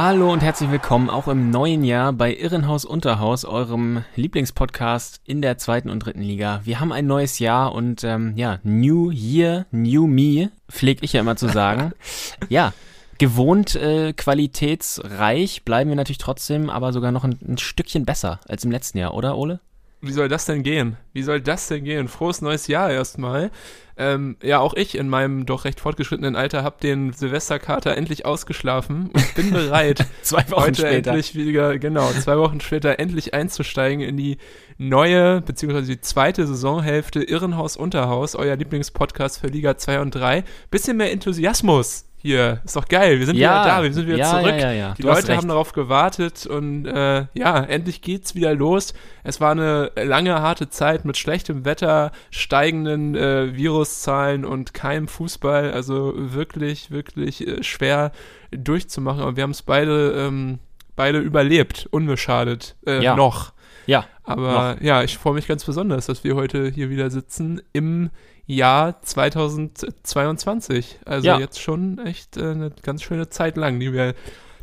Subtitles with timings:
[0.00, 5.58] Hallo und herzlich willkommen auch im neuen Jahr bei Irrenhaus Unterhaus, eurem Lieblingspodcast in der
[5.58, 6.60] zweiten und dritten Liga.
[6.62, 11.20] Wir haben ein neues Jahr und ähm, ja, New Year, New Me, pflege ich ja
[11.22, 11.94] immer zu sagen.
[12.48, 12.72] ja,
[13.18, 18.64] gewohnt äh, qualitätsreich bleiben wir natürlich trotzdem, aber sogar noch ein, ein Stückchen besser als
[18.64, 19.58] im letzten Jahr, oder Ole?
[20.00, 20.96] Wie soll das denn gehen?
[21.12, 22.06] Wie soll das denn gehen?
[22.06, 23.50] Frohes neues Jahr erstmal.
[23.96, 29.10] Ähm, ja, auch ich in meinem doch recht fortgeschrittenen Alter habe den Silvesterkater endlich ausgeschlafen
[29.12, 31.10] und bin bereit, zwei Wochen heute später.
[31.10, 34.38] endlich wieder, genau, zwei Wochen später endlich einzusteigen in die
[34.76, 40.44] neue, beziehungsweise die zweite Saisonhälfte Irrenhaus Unterhaus, euer Lieblingspodcast für Liga 2 und 3.
[40.70, 42.60] Bisschen mehr Enthusiasmus hier.
[42.64, 43.18] Ist doch geil.
[43.18, 44.54] Wir sind Ja, wieder da, wir sind wieder ja, zurück.
[44.60, 44.94] ja.
[44.94, 48.92] Die Du Leute haben darauf gewartet und äh, ja, endlich geht's wieder los.
[49.22, 55.72] Es war eine lange, harte Zeit mit schlechtem Wetter, steigenden äh, Viruszahlen und keinem Fußball.
[55.72, 58.12] Also wirklich, wirklich äh, schwer
[58.50, 59.20] durchzumachen.
[59.22, 60.58] Aber wir haben es beide, ähm,
[60.96, 62.76] beide überlebt, unbeschadet.
[62.86, 63.00] Äh.
[63.14, 63.52] Noch.
[63.88, 68.10] Ja, Aber ja, ich freue mich ganz besonders, dass wir heute hier wieder sitzen im
[68.46, 70.98] Jahr 2022.
[71.06, 71.38] Also Ja.
[71.38, 74.14] jetzt schon echt äh, eine ganz schöne Zeit lang, die wir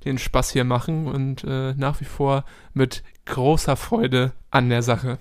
[0.05, 2.45] den Spaß hier machen und äh, nach wie vor
[2.75, 5.17] mit großer Freude an der Sache.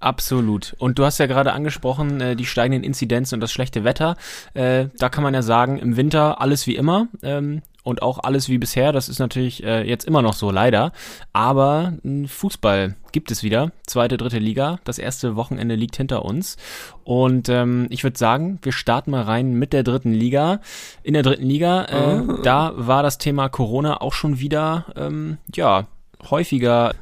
[0.00, 0.74] Absolut.
[0.78, 4.16] Und du hast ja gerade angesprochen, äh, die steigenden Inzidenzen und das schlechte Wetter.
[4.54, 8.48] Äh, da kann man ja sagen, im Winter alles wie immer ähm, und auch alles
[8.48, 8.90] wie bisher.
[8.90, 10.92] Das ist natürlich äh, jetzt immer noch so, leider.
[11.32, 11.92] Aber
[12.26, 13.70] Fußball gibt es wieder.
[13.86, 14.80] Zweite, dritte Liga.
[14.84, 16.56] Das erste Wochenende liegt hinter uns.
[17.04, 20.60] Und ähm, ich würde sagen, wir starten mal rein mit der dritten Liga.
[21.02, 25.86] In der dritten Liga, äh, da war das Thema Corona auch schon wieder, ähm, ja,
[26.30, 26.94] häufiger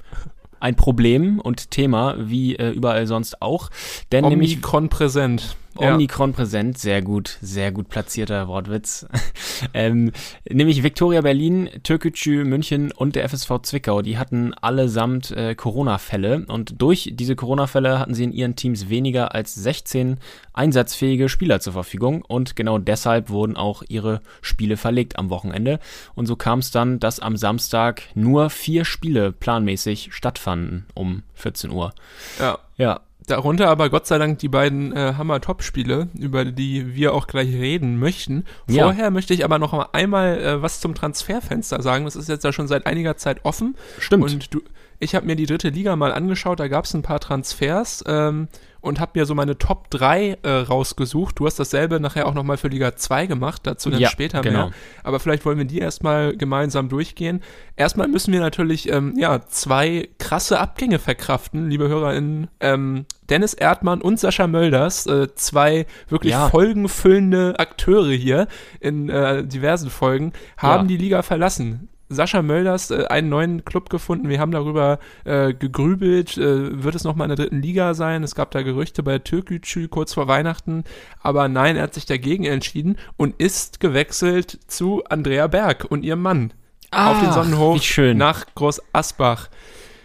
[0.58, 3.70] ein Problem und Thema, wie äh, überall sonst auch.
[4.10, 5.56] Denn nämlich Omikron präsent.
[5.80, 5.94] Ja.
[5.94, 9.06] Omikron präsent, sehr gut, sehr gut platzierter Wortwitz.
[9.74, 10.12] ähm,
[10.48, 16.80] nämlich Viktoria Berlin, Türkgücü München und der FSV Zwickau, die hatten allesamt äh, Corona-Fälle und
[16.80, 20.18] durch diese Corona-Fälle hatten sie in ihren Teams weniger als 16
[20.52, 25.78] einsatzfähige Spieler zur Verfügung und genau deshalb wurden auch ihre Spiele verlegt am Wochenende
[26.14, 31.70] und so kam es dann, dass am Samstag nur vier Spiele planmäßig stattfanden um 14
[31.70, 31.92] Uhr.
[32.38, 32.58] ja.
[32.82, 33.00] Ja,
[33.32, 37.98] Darunter aber Gott sei Dank die beiden äh, Hammer-Top-Spiele, über die wir auch gleich reden
[37.98, 38.44] möchten.
[38.68, 38.84] Ja.
[38.84, 42.04] Vorher möchte ich aber noch mal einmal äh, was zum Transferfenster sagen.
[42.04, 43.74] Das ist jetzt ja schon seit einiger Zeit offen.
[43.98, 44.24] stimmt.
[44.24, 44.60] Und du,
[44.98, 48.48] ich habe mir die dritte Liga mal angeschaut, da gab es ein paar Transfers ähm,
[48.82, 51.38] und habe mir so meine Top 3 äh, rausgesucht.
[51.38, 54.66] Du hast dasselbe nachher auch nochmal für Liga 2 gemacht, dazu dann Ja, später genau.
[54.66, 54.70] mehr.
[55.04, 57.40] Aber vielleicht wollen wir die erstmal gemeinsam durchgehen.
[57.76, 62.48] Erstmal müssen wir natürlich ähm, ja, zwei krasse Abgänge verkraften, liebe HörerInnen.
[62.60, 66.48] Ähm, Dennis Erdmann und Sascha Mölders, äh, zwei wirklich Ja.
[66.50, 68.48] folgenfüllende Akteure hier
[68.80, 70.88] in äh, diversen Folgen, haben Ja.
[70.88, 71.88] die Liga verlassen.
[72.14, 74.28] Sascha Mölders äh, einen neuen Club gefunden.
[74.28, 76.36] Wir haben darüber äh, gegrübelt.
[76.38, 78.22] Äh, wird es nochmal in der dritten Liga sein?
[78.22, 80.84] Es gab da Gerüchte bei Türkgücü kurz vor Weihnachten.
[81.20, 86.22] Aber nein, er hat sich dagegen entschieden und ist gewechselt zu Andrea Berg und ihrem
[86.22, 86.52] Mann
[86.90, 88.18] auf den Ach, Sonnenhof wie schön.
[88.18, 89.48] nach Groß Asbach.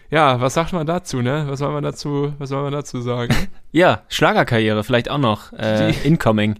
[0.10, 1.46] Ja, was sagt man dazu, ne?
[1.50, 3.36] Was soll man dazu, was soll man dazu sagen?
[3.74, 5.52] Ja, Schlagerkarriere vielleicht auch noch.
[5.54, 6.56] Äh, Die- incoming.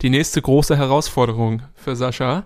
[0.00, 2.44] die nächste große Herausforderung für Sascha.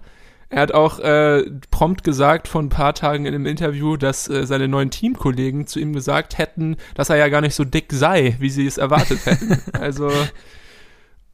[0.48, 4.46] Er hat auch äh, prompt gesagt vor ein paar Tagen in einem Interview, dass äh,
[4.46, 8.36] seine neuen Teamkollegen zu ihm gesagt hätten, dass er ja gar nicht so dick sei,
[8.38, 9.60] wie sie es erwartet hätten.
[9.72, 10.10] also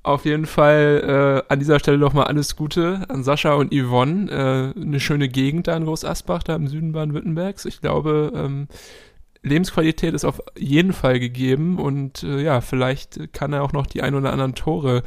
[0.03, 4.31] auf jeden Fall äh, an dieser Stelle nochmal alles Gute an Sascha und Yvonne.
[4.77, 7.67] Äh, eine schöne Gegend da in Groß Asbach, da im Süden Baden-Württembergs.
[7.67, 8.67] Ich glaube, ähm,
[9.43, 14.03] Lebensqualität ist auf jeden Fall gegeben und äh, ja, vielleicht kann er auch noch die
[14.03, 15.03] ein oder anderen Tore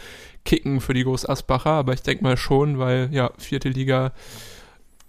[0.45, 4.11] kicken für die Groß Asbacher, aber ich denke mal schon, weil ja, vierte Liga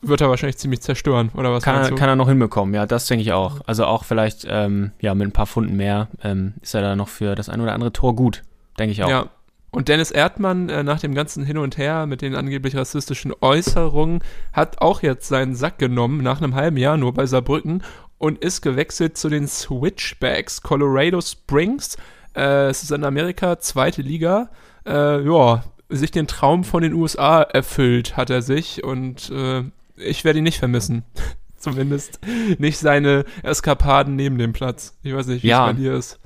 [0.02, 3.06] wird er wahrscheinlich ziemlich zerstören, oder was Kann er, kann er noch hinbekommen, ja, das
[3.06, 3.60] denke ich auch.
[3.66, 7.08] Also auch vielleicht, ähm, ja, mit ein paar Pfunden mehr ähm, ist er da noch
[7.08, 8.42] für das ein oder andere Tor gut,
[8.78, 9.08] denke ich auch.
[9.08, 9.28] Ja.
[9.70, 14.20] Und Dennis Erdmann, äh, nach dem ganzen Hin und Her mit den angeblich rassistischen Äußerungen,
[14.52, 17.82] hat auch jetzt seinen Sack genommen, nach einem halben Jahr nur bei Saarbrücken,
[18.18, 21.98] und ist gewechselt zu den Switchbacks Colorado Springs.
[22.34, 24.48] Äh, es ist in Amerika, zweite Liga.
[24.86, 29.62] Äh, ja, sich den Traum von den USA erfüllt hat er sich und äh,
[29.96, 31.04] ich werde ihn nicht vermissen.
[31.58, 32.20] zumindest
[32.58, 34.96] nicht seine Eskapaden neben dem Platz.
[35.02, 35.66] Ich weiß nicht, wie Ja.
[35.68, 36.20] es bei dir ist.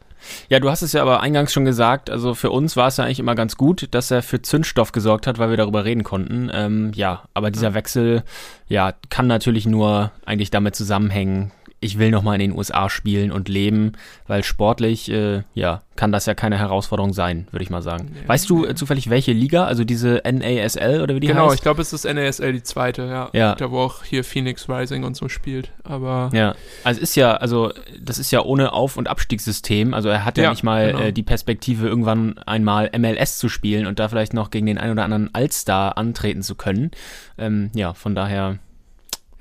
[0.51, 3.05] Ja, du hast es ja aber eingangs schon gesagt, also für uns war es ja
[3.05, 6.51] eigentlich immer ganz gut, dass er für Zündstoff gesorgt hat, weil wir darüber reden konnten.
[6.53, 8.23] Ähm, ja, aber dieser Wechsel,
[8.69, 13.49] ja, kann natürlich nur eigentlich damit zusammenhängen, ich will nochmal in den USA spielen und
[13.49, 13.93] leben,
[14.27, 18.15] weil sportlich, äh, ja, kann das ja keine Herausforderung sein, würde ich mal sagen.
[18.27, 21.55] weißt du äh, zufällig, welche Liga, also diese NASL oder wie die genau, heißt?
[21.57, 23.31] ich glaube, es ist NASL die zweite, ja.
[23.33, 23.55] Ja.
[23.55, 25.73] Da wo auch hier Phoenix Rising und so spielt.
[25.83, 26.55] Aber Ja,
[26.85, 29.95] also es ist ja, also das ist ja ohne Auf- und Abstiegssystem.
[29.95, 31.01] Also er hat ja, Ja, nicht mal genau.
[31.05, 34.93] äh, die Perspektive, irgendwann einmal MLS zu spielen und da vielleicht noch gegen den einen
[34.93, 36.91] oder anderen Allstar antreten zu können.
[37.39, 38.59] Ähm, ja, von daher.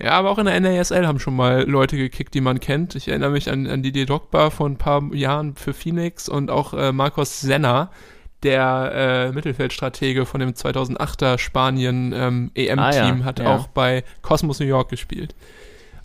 [0.02, 2.96] Ja, aber auch in der NASL haben schon mal Leute gekickt, die man kennt.
[2.96, 6.74] Ich erinnere mich an, an Didier Drogba vor ein paar Jahren für Phoenix und auch
[6.74, 7.92] äh, Marcos Senna,
[8.44, 8.92] der
[9.30, 13.54] äh, Mittelfeldstratege von dem 2008er Spanien ähm, EM-Team, Ah, ja, hat ja.
[13.56, 15.36] auch bei Cosmos New York gespielt.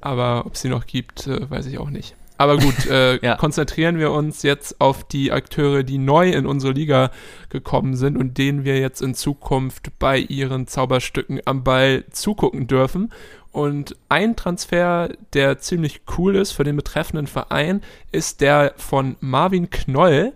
[0.01, 2.17] Aber ob es sie noch gibt, äh, weiß ich auch nicht.
[2.37, 3.37] Aber gut, äh, Ja.
[3.37, 7.13] konzentrieren wir uns jetzt auf die Akteure, die neu in unsere Liga
[7.49, 13.13] gekommen sind und denen wir jetzt in Zukunft bei ihren Zauberstücken am Ball zugucken dürfen.
[13.55, 19.71] Und ein Transfer, der ziemlich cool ist für den betreffenden Verein, ist der von Marvin
[19.71, 20.33] Knoll.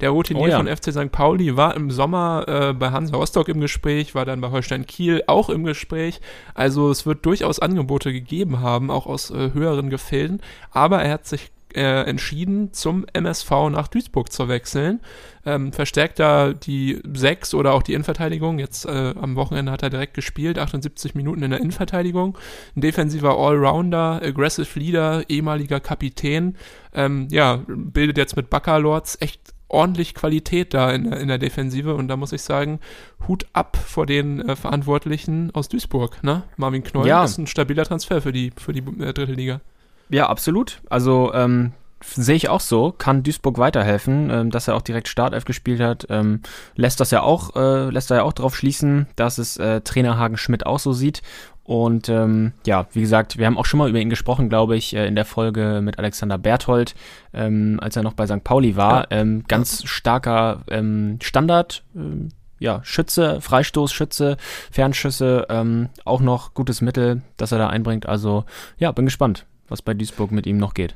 [0.00, 0.56] Der Routinier Oh ja.
[0.56, 1.12] von FC St.
[1.12, 5.22] Pauli war im Sommer äh, bei Hansa Rostock im Gespräch, war dann bei Holstein Kiel
[5.26, 6.22] auch im Gespräch.
[6.54, 10.40] Also es wird durchaus Angebote gegeben haben, auch aus äh, höheren Gefilden.
[10.70, 15.00] Aber er hat sich äh, entschieden, zum MSV nach Duisburg zu wechseln.
[15.44, 18.58] Ähm, verstärkt da die Sechs oder auch die Innenverteidigung.
[18.58, 22.38] Jetzt äh, am Wochenende hat er direkt gespielt, 78 Minuten in der Innenverteidigung.
[22.76, 26.56] Ein defensiver Allrounder, Aggressive Leader, ehemaliger Kapitän.
[26.94, 31.94] Ähm, ja, bildet jetzt mit Baccalords echt ordentlich Qualität da in, der- in der Defensive
[31.94, 32.78] und da muss ich sagen,
[33.26, 36.42] Hut ab vor den äh, Verantwortlichen aus Duisburg, ne?
[36.58, 37.24] Marvin Knoll Ja.
[37.24, 39.62] ist ein stabiler Transfer für die, für die äh, dritte Liga.
[40.12, 40.82] Ja, absolut.
[40.90, 41.72] Also ähm,
[42.04, 42.92] sehe ich auch so.
[42.92, 46.06] Kann Duisburg weiterhelfen, ähm, dass er auch direkt Startelf gespielt hat.
[46.10, 46.42] Ähm,
[46.76, 50.18] lässt das ja auch, äh, lässt er ja auch darauf schließen, dass es äh, Trainer
[50.18, 51.22] Hagen Schmidt auch so sieht.
[51.64, 54.94] Und ähm, ja, wie gesagt, wir haben auch schon mal über ihn gesprochen, glaube ich,
[54.94, 56.94] äh, in der Folge mit Alexander Berthold,
[57.32, 58.44] ähm, als er noch bei St.
[58.44, 59.10] Pauli war.
[59.10, 61.84] Ähm, ganz starker ähm, Standard.
[61.96, 62.28] Ähm,
[62.58, 64.36] ja, Schütze, Freistoß, Schütze,
[64.70, 68.06] Fernschüsse, ähm, auch noch gutes Mittel, das er da einbringt.
[68.06, 68.44] Also
[68.78, 70.94] ja, bin gespannt, was bei Duisburg mit ihm noch geht.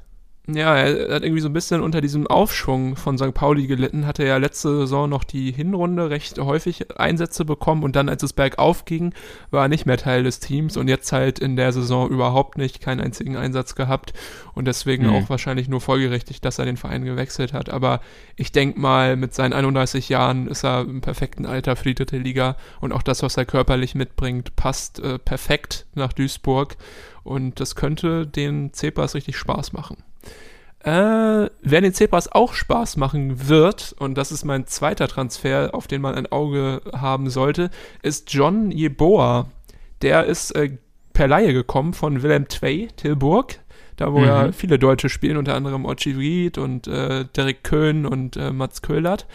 [0.48, 3.34] Ja, er hat irgendwie so ein bisschen unter diesem Aufschwung von St.
[3.34, 8.08] Pauli gelitten, hatte ja letzte Saison noch die Hinrunde recht häufig Einsätze bekommen und dann,
[8.08, 9.12] als es bergauf ging,
[9.50, 12.80] war er nicht mehr Teil des Teams und jetzt halt in der Saison überhaupt nicht,
[12.80, 14.12] keinen einzigen Einsatz gehabt
[14.54, 15.14] und deswegen Mhm.
[15.14, 17.68] auch wahrscheinlich nur folgerichtig, dass er den Verein gewechselt hat.
[17.68, 17.98] Aber
[18.36, 22.18] ich denke mal, mit seinen 31 Jahren ist er im perfekten Alter für die dritte
[22.18, 26.76] Liga und auch das, was er körperlich mitbringt, passt äh, perfekt nach Duisburg
[27.26, 29.98] und das könnte den Cepas richtig Spaß machen.
[30.80, 35.88] Äh, wer den Zebras auch Spaß machen wird, und das ist mein zweiter Transfer, auf
[35.88, 37.70] den man ein Auge haben sollte,
[38.02, 39.50] ist John Jeboa.
[40.02, 40.76] Der ist äh,
[41.12, 43.58] per Laie gekommen von Willem Twey, Tilburg,
[43.96, 44.24] da wo Mhm.
[44.26, 48.80] ja viele Deutsche spielen, unter anderem Ochi Ried und äh, Derek Köhn und äh, Mats
[48.82, 49.26] Köhlert.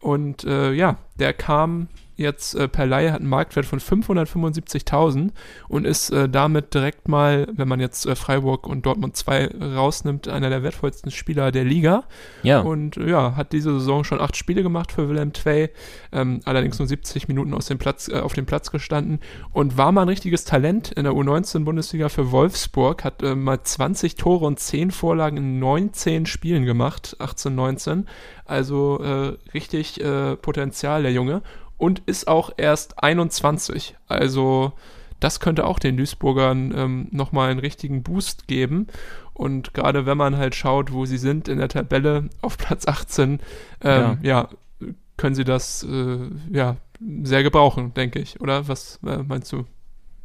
[0.00, 5.30] Und äh, ja, der kam jetzt äh, per Laie, hat einen Marktwert von 575.000
[5.68, 10.28] und ist äh, damit direkt mal, wenn man jetzt äh, Freiburg und Dortmund 2 rausnimmt,
[10.28, 12.04] einer der wertvollsten Spieler der Liga.
[12.42, 15.70] Ja, Und ja, hat diese Saison schon acht Spiele gemacht für Willem Twey,
[16.12, 19.20] ähm, allerdings nur 70 Minuten aus dem Platz, äh, auf dem Platz gestanden
[19.52, 24.16] und war mal ein richtiges Talent in der U19-Bundesliga für Wolfsburg, hat äh, mal 20
[24.16, 28.06] Tore und 10 Vorlagen in 19 Spielen gemacht, 18, 19.
[28.44, 30.00] Also äh, richtig
[30.40, 31.42] Potenzial, der Junge.
[31.78, 33.96] Und ist auch erst 21.
[34.08, 34.72] Also
[35.20, 38.86] das könnte auch den Duisburgern ähm, nochmal einen richtigen Boost geben.
[39.34, 43.40] Und gerade wenn man halt schaut, wo sie sind in der Tabelle auf Platz 18,
[43.82, 44.48] ähm, ja.
[45.16, 46.18] können sie das äh,
[46.50, 46.76] ja
[47.22, 48.40] sehr gebrauchen, denke ich.
[48.40, 49.66] Oder was äh, meinst du?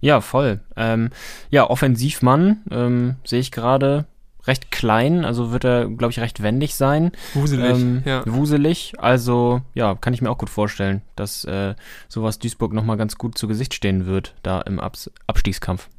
[0.02, 0.60] ja, voll.
[0.76, 1.12] Ähm,
[1.50, 4.06] ja, Offensivmann ähm, sehe ich gerade
[4.48, 7.12] recht klein, also wird er, glaube ich, recht wendig sein.
[7.34, 7.78] Wuselig.
[7.78, 8.24] Ähm, ja.
[8.26, 11.76] Wuselig, also ja, kann ich mir auch gut vorstellen, dass äh,
[12.08, 15.90] sowas Duisburg nochmal ganz gut zu Gesicht stehen wird, da im Abs Abstiegskampf.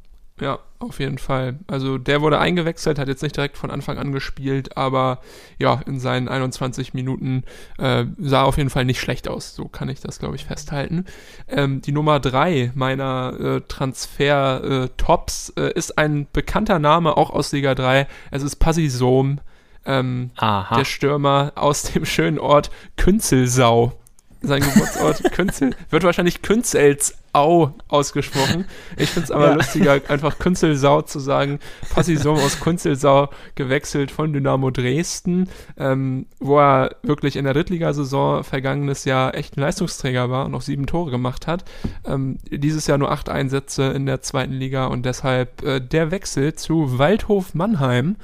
[0.43, 1.61] Ja, auf jeden Fall.
[1.69, 5.21] Also der wurde eingewechselt, hat jetzt nicht direkt von Anfang an gespielt, aber
[5.57, 7.45] ja, in seinen 21 Minuten
[7.79, 9.55] äh, sah auf jeden Fall nicht schlecht aus.
[9.55, 11.05] So kann ich das, glaube ich, festhalten.
[11.47, 17.77] Ähm, die Nummer drei meiner äh, Transfer-Tops äh, ist ein bekannter Name, auch aus Liga
[17.77, 18.09] 3.
[18.33, 19.39] Es ist Pasi Sohm,
[19.87, 23.93] ähm, der Stürmer aus dem schönen Ort Künzelsau.
[24.41, 28.67] Sein Geburtsort Künzel wird wahrscheinlich Künzels Au ausgesprochen.
[28.99, 29.55] Ich finde es aber Ja.
[29.55, 31.61] lustiger, einfach Künzelsau zu sagen.
[31.95, 35.49] Passison aus Künzelsau gewechselt von Dynamo Dresden,
[35.79, 40.61] ähm, wo er wirklich in der Drittligasaison vergangenes Jahr echt ein Leistungsträger war und auch
[40.63, 41.65] sieben Tore gemacht hat.
[42.07, 46.55] Ähm, dieses Jahr nur acht Einsätze in der zweiten Liga und deshalb äh, der Wechsel
[46.55, 48.17] zu Waldhof Mannheim.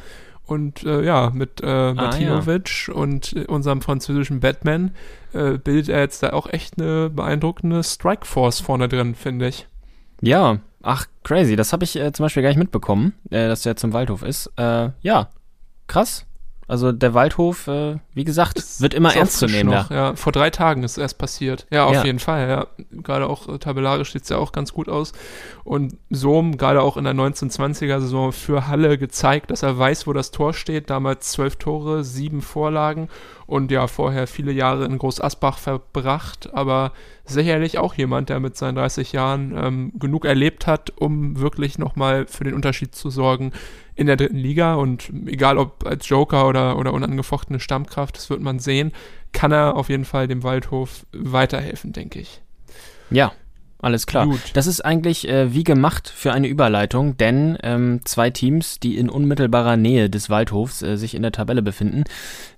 [0.49, 4.93] Und äh, ja, mit äh, Martinovic und äh, unserem französischen Batman
[5.35, 9.69] äh, bildet er jetzt da auch echt eine beeindruckende Strikeforce vorne drin, finde ich.
[10.23, 11.55] Ja, ach, crazy.
[11.55, 14.50] Das habe ich äh, zum Beispiel gar nicht mitbekommen, äh, dass der zum Waldhof ist.
[14.57, 15.28] Äh, ja,
[15.87, 16.25] krass.
[16.68, 19.87] Also der Waldhof, äh, wie gesagt, wird immer Ist ernst da.
[19.90, 21.66] Ja, vor drei Tagen ist es erst passiert.
[21.70, 22.04] Ja, auf Ja.
[22.04, 22.46] jeden Fall.
[22.48, 22.66] Ja.
[23.02, 25.12] Gerade auch äh, tabellarisch sieht es ja auch ganz gut aus.
[25.64, 30.30] Und Sohm, gerade auch in der 1920er-Saison für Halle gezeigt, dass er weiß, wo das
[30.30, 30.90] Tor steht.
[30.90, 33.08] Damals zwölf Tore, sieben Vorlagen
[33.46, 36.50] und ja, vorher viele Jahre in Groß Asbach verbracht.
[36.52, 36.92] Aber
[37.28, 42.26] sicherlich auch jemand, der mit seinen 30 Jahren ähm, genug erlebt hat, um wirklich nochmal
[42.26, 43.52] für den Unterschied zu sorgen
[43.94, 44.75] in der dritten Liga.
[44.75, 48.92] Und egal ob als Joker oder, oder unangefochtene Stammkraft, das wird man sehen,
[49.32, 52.40] kann er auf jeden Fall dem Waldhof weiterhelfen, denke ich.
[53.11, 53.32] Ja,
[53.80, 54.26] alles klar.
[54.26, 54.40] Gut.
[54.54, 59.08] Das ist eigentlich äh, wie gemacht für eine Überleitung, denn ähm, zwei Teams, die in
[59.08, 62.04] unmittelbarer Nähe des Waldhofs äh, sich in der Tabelle befinden,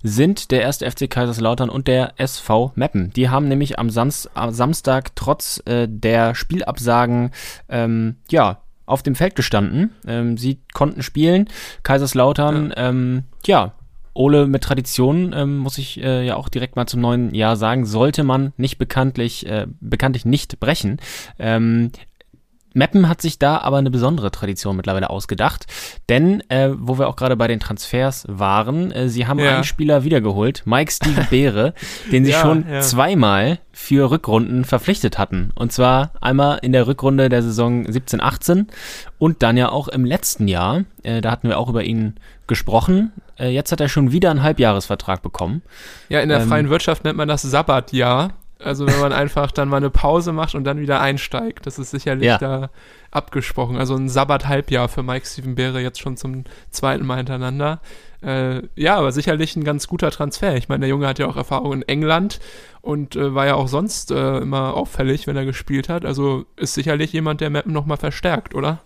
[0.01, 3.13] sind der erste FC Kaiserslautern und der SV Meppen.
[3.13, 7.31] Die haben nämlich am, Sams am Samstag trotz äh, der Spielabsagen
[7.69, 9.91] ähm, ja auf dem Feld gestanden.
[10.07, 11.47] Ähm, sie konnten spielen.
[11.83, 13.73] Kaiserslautern, ähm, ja,
[14.13, 17.85] Ole mit Tradition, ähm, muss ich äh, ja auch direkt mal zum neuen Jahr sagen,
[17.85, 20.97] sollte man nicht bekanntlich, äh, bekanntlich nicht brechen.
[21.39, 21.91] Ähm,
[22.73, 25.65] Meppen hat sich da aber eine besondere Tradition mittlerweile ausgedacht,
[26.09, 29.55] denn äh, wo wir auch gerade bei den Transfers waren, äh, sie haben Ja.
[29.55, 31.73] einen Spieler wiedergeholt, Mike Steven Beere,
[32.11, 32.81] den sie Ja, schon ja.
[32.81, 35.51] zweimal für Rückrunden verpflichtet hatten.
[35.55, 38.67] Und zwar einmal in der Rückrunde der Saison 17-18
[39.17, 40.83] und dann ja auch im letzten Jahr.
[41.03, 42.15] Äh, da hatten wir auch über ihn
[42.47, 43.11] gesprochen.
[43.39, 45.61] Äh, jetzt hat er schon wieder einen Halbjahresvertrag bekommen.
[46.09, 48.31] Ja, in der Ähm, freien Wirtschaft nennt man das Sabbatjahr.
[48.63, 51.65] Also wenn man einfach dann mal eine Pause macht und dann wieder einsteigt.
[51.65, 52.37] Das ist sicherlich Ja.
[52.37, 52.69] da
[53.11, 53.77] abgesprochen.
[53.77, 57.81] Also ein Sabbat-Halbjahr für Mike Steven Beere jetzt schon zum zweiten Mal hintereinander.
[58.23, 60.55] Äh, ja, aber sicherlich ein ganz guter Transfer.
[60.55, 62.39] Ich meine, der Junge hat ja auch Erfahrung in England
[62.81, 66.05] und äh, war ja auch sonst äh, immer auffällig, wenn er gespielt hat.
[66.05, 68.79] Also ist sicherlich jemand, der Mappen nochmal verstärkt, oder?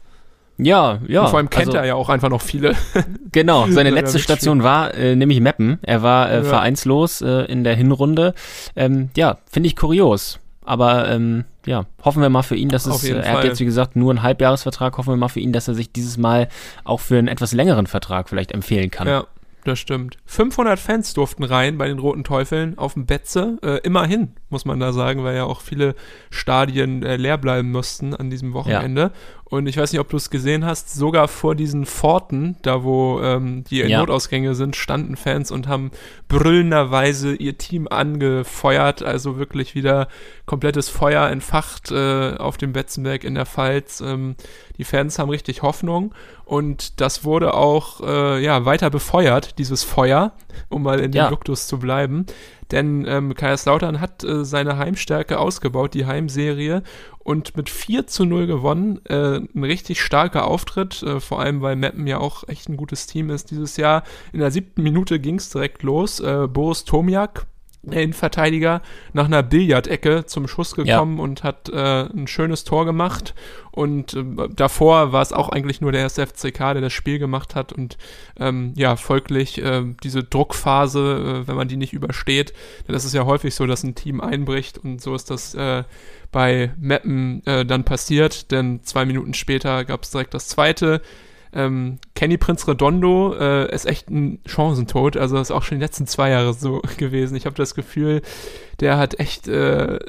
[0.57, 1.21] Ja, ja.
[1.23, 2.73] und vor allem kennt also- er ja auch einfach noch viele.
[3.31, 4.19] Genau, seine letzte.
[4.19, 5.77] Station war äh, nämlich Meppen.
[5.81, 6.43] Er war äh, Ja.
[6.43, 8.33] vereinslos äh, in der Hinrunde.
[8.77, 10.39] Ähm, ja, finde ich kurios.
[10.63, 13.37] Aber ähm, ja, hoffen wir mal für ihn, dass Auf es, äh, jeden er hat
[13.39, 13.47] Fall.
[13.47, 16.17] jetzt wie gesagt nur einen Halbjahresvertrag, hoffen wir mal für ihn, dass er sich dieses
[16.17, 16.47] Mal
[16.85, 19.07] auch für einen etwas längeren Vertrag vielleicht empfehlen kann.
[19.07, 19.25] Ja,
[19.65, 20.17] das stimmt.
[20.25, 23.57] 500 Fans durften rein bei den Roten Teufeln auf dem Betze.
[23.63, 25.93] Äh, immerhin, muss man da sagen, weil ja auch viele
[26.29, 29.11] Stadien äh, leer bleiben mussten an diesem Wochenende.
[29.47, 33.21] Und ich weiß nicht, ob du es gesehen hast, sogar vor diesen Pforten, da wo
[33.21, 33.99] ähm, die Ja.
[33.99, 35.91] Notausgänge sind, standen Fans und haben
[36.27, 39.03] brüllenderweise ihr Team angefeuert.
[39.03, 40.07] Also wirklich wieder
[40.45, 44.01] komplettes Feuer entfacht äh, auf dem Betzenberg in der Pfalz.
[44.01, 44.35] Ähm,
[44.77, 46.13] die Fans haben richtig Hoffnung
[46.45, 50.33] und das wurde auch äh, ja, weiter befeuert, dieses Feuer,
[50.69, 51.29] um mal in dem Ja.
[51.29, 52.25] Duktus zu bleiben.
[52.71, 56.83] Denn ähm, Kaiserslautern hat äh, seine Heimstärke ausgebaut, die Heimserie,
[57.19, 59.01] und mit 4 zu 0 gewonnen.
[59.05, 63.07] Äh, ein richtig starker Auftritt, äh, vor allem weil Meppen ja auch echt ein gutes
[63.07, 64.03] Team ist dieses Jahr.
[64.31, 66.19] In der siebten Minute ging es direkt los.
[66.19, 67.47] Äh, Boris Tomiak,
[67.91, 68.81] der Innenverteidiger,
[69.13, 73.33] nach einer Billardecke zum Schuss gekommen und hat äh, ein schönes Tor gemacht.
[73.71, 74.23] Und äh,
[74.55, 77.73] davor war es auch eigentlich nur der erste FCK, der das Spiel gemacht hat.
[77.73, 77.97] Und
[78.39, 82.53] ähm, ja, folglich äh, diese Druckphase, äh, wenn man die nicht übersteht,
[82.87, 85.83] denn das ist ja häufig so, dass ein Team einbricht und so ist das äh,
[86.31, 91.01] bei Meppen äh, dann passiert, denn zwei Minuten später gab es direkt das zweite.
[91.55, 96.05] Ähm, Kenny Prinz Redondo äh, ist echt ein Chancentod, also ist auch schon die letzten
[96.05, 97.35] zwei Jahre so gewesen.
[97.35, 98.21] Ich habe das Gefühl,
[98.81, 99.99] der hat echt äh,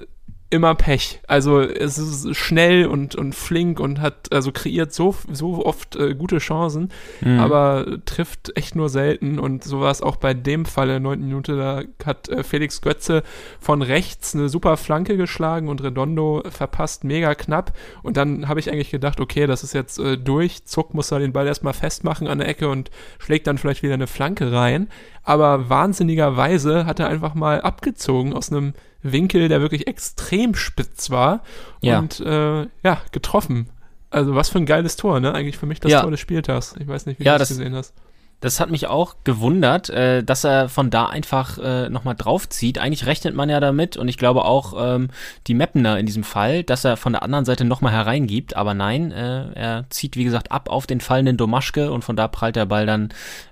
[0.48, 1.20] immer Pech.
[1.26, 6.14] Also es ist schnell und, und flink und hat also kreiert so, so oft äh,
[6.14, 7.40] gute Chancen, Mhm.
[7.40, 9.38] aber trifft echt nur selten.
[9.38, 12.44] Und so war es auch bei dem Fall in der neunten Minute, da hat äh,
[12.44, 13.22] Felix Götze
[13.60, 17.72] von rechts eine super Flanke geschlagen und Redondo verpasst mega knapp.
[18.02, 21.18] Und dann habe ich eigentlich gedacht, okay, das ist jetzt äh, durch, Zuck muss da
[21.18, 24.88] den Ball erstmal festmachen an der Ecke und schlägt dann vielleicht wieder eine Flanke rein,
[25.24, 31.42] aber wahnsinnigerweise hat er einfach mal abgezogen aus einem Winkel, der wirklich extrem spitz war
[31.80, 31.98] Ja.
[31.98, 33.68] und äh, ja, getroffen.
[34.10, 35.34] Also was für ein geiles Tor, ne?
[35.34, 36.02] Eigentlich für mich das Ja.
[36.02, 36.74] Tor des Spieltags.
[36.78, 37.92] Ich weiß nicht, wie Ja, du das gesehen hast.
[38.40, 42.78] Das hat mich auch gewundert, äh, dass er von da einfach äh, nochmal draufzieht.
[42.78, 45.08] Eigentlich rechnet man ja damit und ich glaube auch ähm,
[45.46, 48.54] die Mappener in diesem Fall, dass er von der anderen Seite nochmal hereingibt.
[48.54, 52.28] Aber nein, äh, er zieht wie gesagt ab auf den fallenden Domaschke und von da
[52.28, 53.08] prallt der Ball dann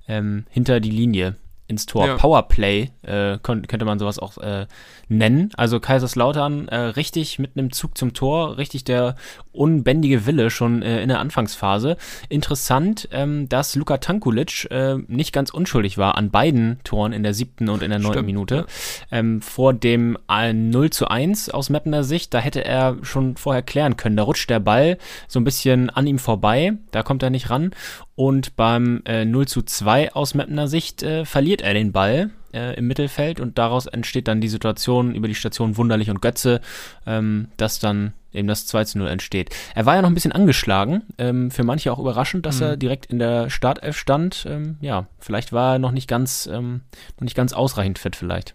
[0.07, 2.07] ähm, hinter die Linie ins Tor.
[2.07, 2.17] Ja.
[2.17, 4.67] Powerplay äh, könnte man sowas auch äh,
[5.09, 5.51] nennen.
[5.57, 9.17] Also Kaiserslautern äh, richtig mit einem Zug zum Tor, richtig der
[9.53, 11.97] unbändige Wille schon äh, in der Anfangsphase.
[12.29, 17.33] Interessant, ähm, dass Luka Tankulic äh, nicht ganz unschuldig war an beiden Toren in der
[17.33, 18.67] siebten und in der neunten Stimmt, Minute.
[19.11, 23.63] Ähm, vor dem äh, 0 zu 1 aus Mappener Sicht, da hätte er schon vorher
[23.63, 24.17] klären können.
[24.17, 27.71] Da rutscht der Ball so ein bisschen an ihm vorbei, da kommt er nicht ran.
[28.17, 32.77] Und beim äh, 0 zu 2 aus Mappener Sicht äh, verliert er den Ball äh,
[32.77, 36.61] im Mittelfeld und daraus entsteht dann die Situation über die Station Wunderlich und Götze,
[37.07, 39.51] ähm, dass dann eben das 2 zu 0 entsteht.
[39.75, 42.63] Er war ja noch ein bisschen angeschlagen, ähm, für manche auch überraschend, dass Mhm.
[42.67, 44.47] er direkt in der Startelf stand.
[44.49, 46.83] Ähm, ja, vielleicht war er noch nicht ganz, ähm,
[47.19, 48.55] noch nicht ganz ausreichend fit vielleicht.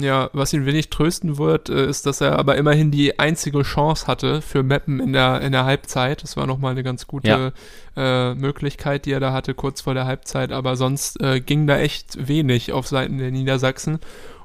[0.00, 4.06] Ja, was ihn wenig trösten wird, äh, ist, dass er aber immerhin die einzige Chance
[4.06, 6.22] hatte für Meppen in der, in der Halbzeit.
[6.22, 7.52] Das war nochmal eine ganz gute
[7.96, 10.52] äh, Möglichkeit, die er da hatte, kurz vor der Halbzeit.
[10.52, 13.98] Aber sonst äh, ging da echt wenig auf Seiten der Niedersachsen.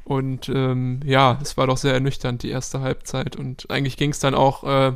[0.03, 3.35] Und ähm, ja, es war doch sehr ernüchternd, die erste Halbzeit.
[3.35, 4.93] Und eigentlich ging es dann auch äh,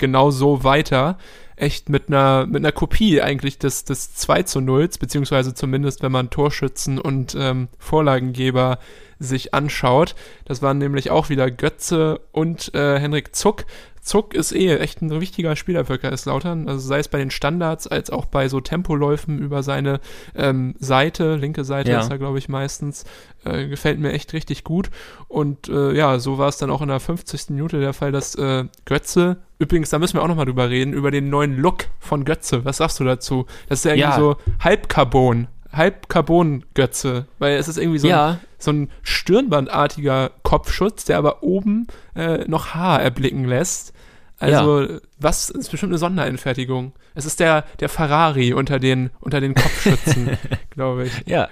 [0.00, 1.16] genau so weiter.
[1.54, 6.10] Echt mit einer, mit einer Kopie eigentlich des, des 2 zu 0, beziehungsweise zumindest, wenn
[6.10, 8.78] man Torschützen und ähm, Vorlagengeber
[9.20, 10.14] sich anschaut.
[10.46, 13.66] Das waren nämlich auch wieder Götze und äh, Henrik Zuck.
[14.02, 17.86] Zuck ist eh echt ein wichtiger Spieler für Kaiserslautern, also sei es bei den Standards
[17.86, 20.00] als auch bei so Tempoläufen über seine
[20.34, 22.00] ähm, Seite, linke Seite Ja.
[22.00, 23.04] ist er glaube ich meistens,
[23.44, 24.90] äh, gefällt mir echt richtig gut
[25.28, 27.50] und äh, ja, so war es dann auch in der 50.
[27.50, 31.10] Minute der Fall, dass äh, Götze, übrigens, da müssen wir auch nochmal drüber reden, über
[31.10, 33.46] den neuen Look von Götze, was sagst du dazu?
[33.68, 34.16] Das ist ja irgendwie Ja.
[34.16, 41.18] so Halbcarbon, Halbcarbon-Götze, weil es ist irgendwie so ein ja, so ein stirnbandartiger Kopfschutz, der
[41.18, 43.92] aber oben äh, noch Haar erblicken lässt.
[44.38, 46.92] Also, was ist bestimmt eine Sondereinfertigung.
[47.14, 50.30] Es ist der, der Ferrari unter den, unter den Kopfschützen,
[50.70, 51.12] glaube ich.
[51.26, 51.48] Ja.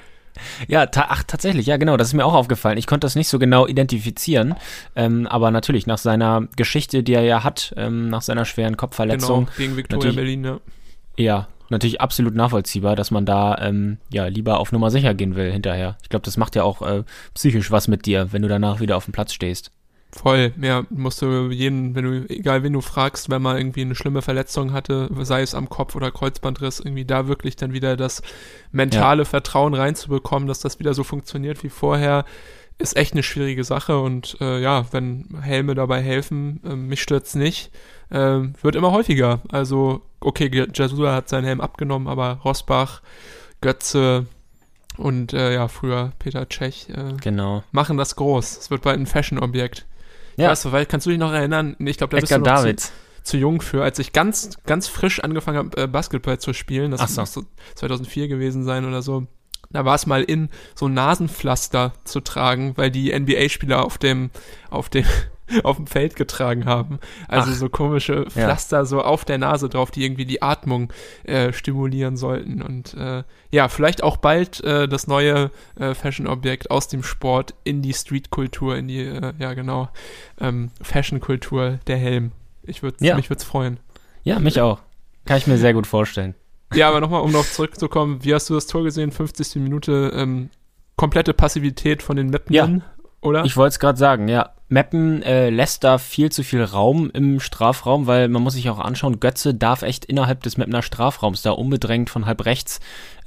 [0.69, 2.79] Ja, ta ach tatsächlich, ja genau, das ist mir auch aufgefallen.
[2.79, 4.55] Ich konnte das nicht so genau identifizieren,
[4.95, 9.47] ähm, aber natürlich nach seiner Geschichte, die er ja hat, ähm, nach seiner schweren Kopfverletzung,
[9.47, 10.61] Genau, gegen Viktoria natürlich- Berlin, ja.
[11.17, 15.53] ja, natürlich absolut nachvollziehbar, dass man da ähm, ja lieber auf Nummer sicher gehen will
[15.53, 15.97] hinterher.
[16.03, 17.05] Ich glaube, das macht ja auch äh,
[17.35, 19.71] psychisch was mit dir, wenn du danach wieder auf dem Platz stehst.
[20.11, 23.95] Voll, ja, musst du jeden, wenn du, egal wen du fragst, wenn man irgendwie eine
[23.95, 28.23] schlimme Verletzung hatte, sei es am Kopf oder Kreuzbandriss, irgendwie da wirklich dann wieder das
[28.73, 32.25] mentale Vertrauen reinzubekommen, dass das wieder so funktioniert wie vorher,
[32.79, 37.35] ist echt eine schwierige Sache und äh, ja, wenn Helme dabei helfen, äh, mich stört's
[37.35, 37.71] nicht,
[38.09, 39.41] äh, wird immer häufiger.
[39.51, 43.03] Also, okay, Jasula hat seinen Helm abgenommen, aber Rosbach,
[43.61, 44.27] Götze
[44.97, 47.63] und äh, ja, früher Peter Tschech äh, Genau.
[47.73, 48.59] machen das groß.
[48.59, 49.87] Es wird bald ein Fashion-Objekt.
[50.37, 50.51] Ja.
[50.51, 51.77] Weißt du, weil, kannst du dich noch erinnern?
[51.79, 54.89] Ich glaube, da bist Edgar du noch zu, zu jung für, als ich ganz, ganz
[54.89, 56.93] frisch angefangen habe, äh, Basketball zu spielen.
[56.93, 57.21] Das so.
[57.21, 57.43] muss so
[57.77, 59.27] 2004 gewesen sein oder so.
[59.71, 64.31] Da war es mal in, so Nasenpflaster zu tragen, weil die NBA-Spieler auf dem,
[64.71, 65.05] auf dem,
[65.65, 66.99] auf dem Feld getragen haben.
[67.29, 67.57] Also Ach.
[67.57, 68.31] so komische Ja.
[68.31, 70.93] Pflaster so auf der Nase drauf, die irgendwie die Atmung
[71.25, 72.63] äh, stimulieren sollten.
[72.63, 77.83] Und äh, ja, vielleicht auch bald äh, das neue äh, Fashion-Objekt aus dem Sport in
[77.83, 79.89] die Street-Kultur, in die, äh, ja genau,
[80.41, 82.33] ähm, Fashion-Kultur, der Helm.
[82.63, 83.17] Ich würd, Ja.
[83.17, 83.79] Mich würde es freuen.
[84.25, 84.81] Ja, mich auch.
[85.25, 86.35] Kann ich mir sehr gut vorstellen.
[86.75, 89.11] Ja, aber nochmal, um noch zurückzukommen, wie hast du das Tor gesehen?
[89.11, 89.57] 50.
[89.63, 90.51] Minute, ähm,
[90.97, 92.83] komplette Passivität von den Mappenern,
[93.21, 93.45] oder?
[93.45, 94.51] Ich wollte es gerade sagen, ja.
[94.71, 98.79] Meppen äh, lässt da viel zu viel Raum im Strafraum, weil man muss sich auch
[98.79, 102.79] anschauen, Götze darf echt innerhalb des Meppener Strafraums da unbedrängt von halb rechts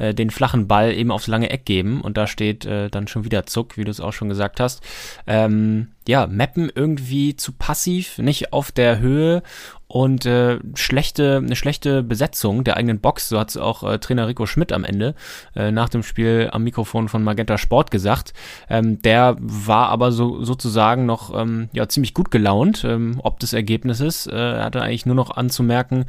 [0.02, 3.24] äh, den flachen Ball eben aufs lange Eck geben und da steht äh, dann schon
[3.24, 4.82] wieder Zuck, wie du es auch schon gesagt hast.
[5.28, 9.44] Ähm, ja, Meppen irgendwie zu passiv, nicht auf der Höhe
[9.92, 14.28] und äh, schlechte, eine schlechte Besetzung der eigenen Box, so hat es auch äh, Trainer
[14.28, 15.16] Rico Schmidt am Ende
[15.54, 18.34] äh, nach dem Spiel am Mikrofon von Magenta Sport gesagt.
[18.70, 23.52] Ähm, der war aber so sozusagen noch ähm, ja ziemlich gut gelaunt, ähm, ob des
[23.52, 24.28] Ergebnisses.
[24.28, 26.06] Äh, er hatte eigentlich nur noch anzumerken,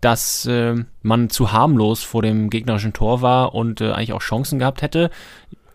[0.00, 4.58] dass äh, man zu harmlos vor dem gegnerischen Tor war und äh, eigentlich auch Chancen
[4.58, 5.10] gehabt hätte.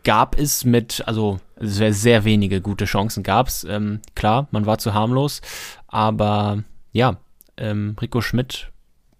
[0.03, 3.63] Gab es mit, also sehr, sehr wenige gute Chancen gab es.
[3.63, 5.41] Ähm, klar, man war zu harmlos,
[5.87, 7.17] aber ja,
[7.57, 8.71] ähm, Rico Schmidt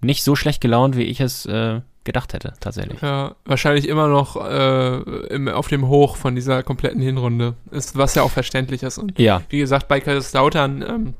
[0.01, 3.01] nicht so schlecht gelaunt, wie ich es äh, gedacht hätte, tatsächlich.
[3.01, 4.97] Ja, wahrscheinlich immer noch äh,
[5.29, 7.53] im, auf dem Hoch von dieser kompletten Hinrunde.
[7.69, 8.97] Ist, was ja auch verständlich ist.
[8.97, 11.13] Und Ja, wie gesagt, bei Kaiserslautern, ähm,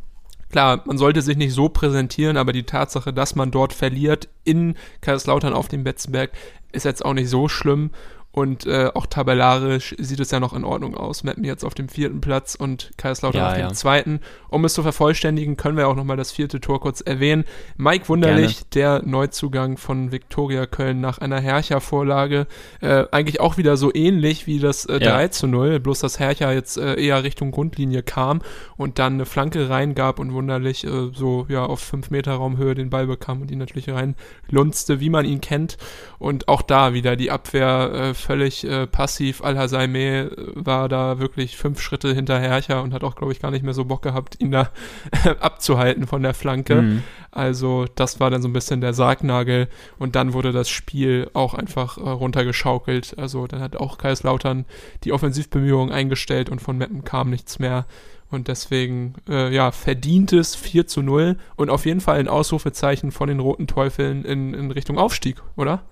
[0.51, 4.75] klar, man sollte sich nicht so präsentieren, aber die Tatsache, dass man dort verliert in
[5.01, 6.31] Kaiserslautern auf dem Betzenberg,
[6.71, 7.91] ist jetzt auch nicht so schlimm.
[8.32, 11.24] Und äh, auch tabellarisch sieht es ja noch in Ordnung aus.
[11.24, 13.74] Meppen jetzt auf dem vierten Platz und Kaiserslautern Ja, auf dem ja.
[13.74, 14.22] zweiten.
[14.48, 17.44] Um es zu vervollständigen, können wir auch nochmal das vierte Tor kurz erwähnen.
[17.76, 22.48] Mike Wunderlich, der Neuzugang von Viktoria Köln nach einer Hercher-Vorlage.
[22.80, 25.12] Äh, eigentlich auch wieder so ähnlich wie das äh, Ja.
[25.12, 28.41] 3 zu 0, bloß dass Hercher jetzt äh, eher Richtung Grundlinie kam
[28.78, 32.89] und dann eine Flanke reingab und Wunderlich äh, so ja auf 5 Meter Raumhöhe den
[32.89, 35.78] Ball bekam und ihn natürlich reinlunzte, wie man ihn kennt.
[36.17, 39.43] Und auch da wieder die Abwehr äh, völlig äh, passiv.
[39.43, 43.51] Al-Hasaimeh äh, war da wirklich fünf Schritte hinter Hercher und hat auch, glaube ich, gar
[43.51, 44.69] nicht mehr so Bock gehabt, ihn da
[45.39, 46.81] abzuhalten von der Flanke.
[46.81, 47.03] Mhm.
[47.31, 51.53] Also das war dann so ein bisschen der Sargnagel und dann wurde das Spiel auch
[51.53, 53.17] einfach äh, runtergeschaukelt.
[53.17, 54.65] Also dann hat auch Kaiserslautern
[55.03, 57.86] die Offensivbemühungen eingestellt und von Meppen kam nichts mehr.
[58.29, 63.27] Und deswegen, äh, ja, verdientes 4 zu 0 und auf jeden Fall ein Ausrufezeichen von
[63.27, 65.84] den Roten Teufeln in, in Richtung Aufstieg, oder?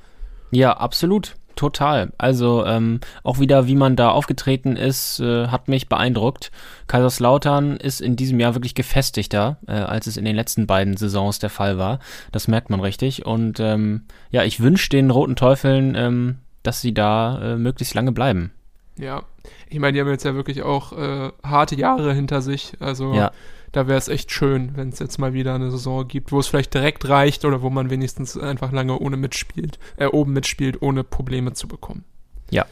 [0.51, 1.35] Ja, absolut.
[1.59, 2.13] Total.
[2.17, 6.53] Also ähm, auch wieder, wie man da aufgetreten ist, äh, hat mich beeindruckt.
[6.87, 11.39] Kaiserslautern ist in diesem Jahr wirklich gefestigter, äh, als es in den letzten beiden Saisons
[11.39, 11.99] der Fall war.
[12.31, 13.25] Das merkt man richtig.
[13.25, 18.13] Und ähm, ja, ich wünsche den Roten Teufeln, ähm, dass sie da äh, möglichst lange
[18.13, 18.53] bleiben.
[18.97, 19.23] Ja,
[19.67, 22.71] ich meine, die haben jetzt ja wirklich auch äh, harte Jahre hinter sich.
[22.79, 23.31] Also Ja.
[23.71, 26.47] Da wäre es echt schön, wenn es jetzt mal wieder eine Saison gibt, wo es
[26.47, 31.03] vielleicht direkt reicht oder wo man wenigstens einfach lange ohne mitspielt, äh, oben mitspielt, ohne
[31.03, 32.03] Probleme zu bekommen.
[32.49, 32.65] Ja.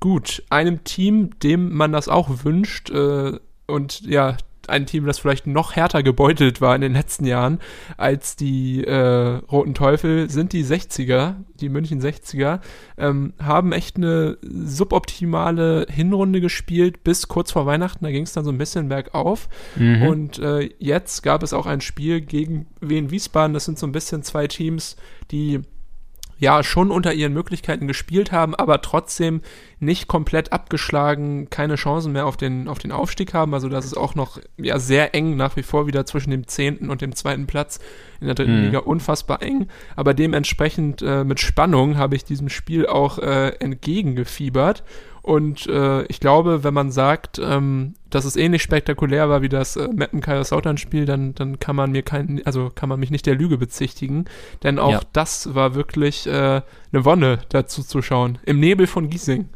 [0.00, 4.36] Gut, einem Team, dem man das auch wünscht, äh, und ja,
[4.68, 7.58] ein Team, das vielleicht noch härter gebeutelt war in den letzten Jahren
[7.96, 12.60] als die äh, Roten Teufel, sind die 60er, die München 60er,
[12.96, 18.04] ähm, haben echt eine suboptimale Hinrunde gespielt bis kurz vor Weihnachten.
[18.04, 19.48] Da ging es dann so ein bisschen bergauf.
[19.76, 20.02] Mhm.
[20.02, 23.54] Und äh, jetzt gab es auch ein Spiel gegen Wien Wiesbaden.
[23.54, 24.96] Das sind so ein bisschen zwei Teams,
[25.30, 25.60] die
[26.38, 29.42] ja schon unter ihren Möglichkeiten gespielt haben, aber trotzdem
[29.80, 33.54] nicht komplett abgeschlagen, keine Chancen mehr auf den, auf den Aufstieg haben.
[33.54, 36.90] Also das ist auch noch ja, sehr eng nach wie vor wieder zwischen dem zehnten
[36.90, 37.78] und dem zweiten Platz
[38.20, 38.64] in der dritten Mhm.
[38.64, 39.68] Liga unfassbar eng.
[39.96, 44.84] Aber dementsprechend äh, mit Spannung habe ich diesem Spiel auch äh, entgegengefiebert.
[45.28, 49.76] Und äh, ich glaube, wenn man sagt, ähm, dass es ähnlich spektakulär war wie das
[49.76, 53.26] äh, Meppen Kaiserslautern Spiel, dann, dann kann man mir kein, also kann man mich nicht
[53.26, 54.24] der Lüge bezichtigen.
[54.62, 55.00] Denn auch Ja.
[55.12, 56.62] das war wirklich äh,
[56.92, 58.38] eine Wonne, dazu zu schauen.
[58.46, 59.50] Im Nebel von Giesing.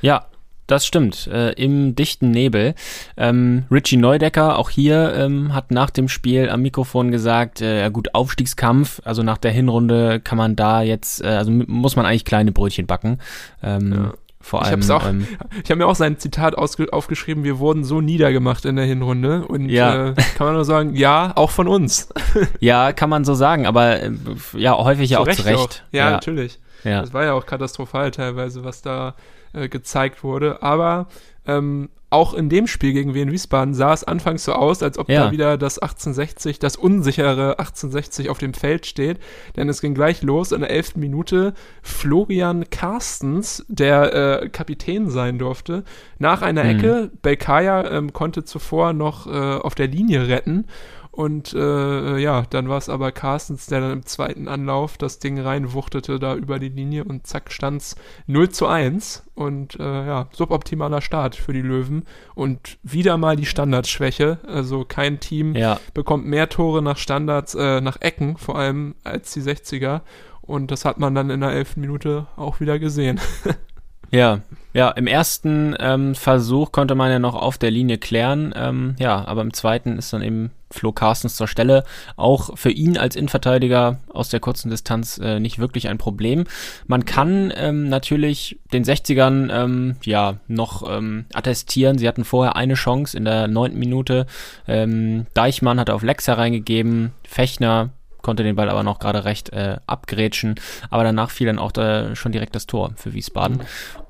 [0.00, 0.24] Ja,
[0.66, 1.26] das stimmt.
[1.26, 2.74] Äh, Im dichten Nebel.
[3.18, 7.88] Ähm, Richie Neudecker, auch hier, ähm, hat nach dem Spiel am Mikrofon gesagt, äh, ja
[7.90, 12.24] gut, Aufstiegskampf, also nach der Hinrunde kann man da jetzt, äh, also muss man eigentlich
[12.24, 13.18] kleine Brötchen backen.
[13.62, 14.14] Ähm, Ja.
[14.40, 14.80] Vor Ich allem.
[14.80, 15.26] hab's auch- ähm,
[15.64, 19.46] Ich habe mir auch sein Zitat aufgeschrieben, wir wurden so niedergemacht in der Hinrunde.
[19.46, 20.10] Und Ja.
[20.10, 22.08] äh, kann man nur sagen, ja, auch von uns.
[22.60, 24.10] ja, kann man so sagen, aber äh,
[24.54, 25.58] ja, häufig ja auch zu Recht.
[25.58, 25.68] Auch.
[25.92, 26.60] Ja, natürlich.
[26.84, 27.00] ja.
[27.00, 29.14] Das war ja auch katastrophal teilweise, was da
[29.52, 30.62] äh, gezeigt wurde.
[30.62, 31.08] Aber
[31.48, 35.10] ähm, auch in dem Spiel gegen Wien Wiesbaden sah es anfangs so aus, als ob
[35.10, 35.26] Ja.
[35.26, 39.18] da wieder das 1860, das unsichere 1860 auf dem Feld steht.
[39.56, 41.52] Denn es ging gleich los in der elften Minute.
[41.82, 45.84] Florian Carstens, der äh, Kapitän sein durfte,
[46.18, 46.70] nach einer Mhm.
[46.70, 47.10] Ecke.
[47.20, 50.64] Belkaya ähm, konnte zuvor noch äh, auf der Linie retten.
[51.10, 55.40] Und äh, ja, dann war es aber Carstens, der dann im zweiten Anlauf das Ding
[55.40, 61.00] reinwuchtete da über die Linie und zack stand's 0 zu 1 und äh, ja, suboptimaler
[61.00, 64.38] Start für die Löwen und wieder mal die Standardschwäche.
[64.46, 65.80] Also kein Team ja.
[65.92, 70.02] bekommt mehr Tore nach Standards, äh, nach Ecken vor allem als die 60er
[70.48, 73.20] und das hat man dann in der elften Minute auch wieder gesehen.
[74.10, 74.40] Ja,
[74.74, 79.26] ja, im ersten ähm, Versuch konnte man ja noch auf der Linie klären, ähm, ja,
[79.26, 81.84] aber im zweiten ist dann eben Flo Carstens zur Stelle.
[82.16, 86.44] Auch für ihn als Innenverteidiger aus der kurzen Distanz äh, nicht wirklich ein Problem.
[86.86, 91.98] Man kann ähm, natürlich den 60ern ähm, ja noch ähm, attestieren.
[91.98, 94.26] Sie hatten vorher eine Chance in der neunten Minute.
[94.66, 97.90] Ähm, Deichmann hatte auf Lex hereingegeben, Fechner
[98.22, 100.56] konnte den Ball aber noch gerade recht äh, abgrätschen,
[100.90, 103.60] aber danach fiel dann auch da schon direkt das Tor für Wiesbaden.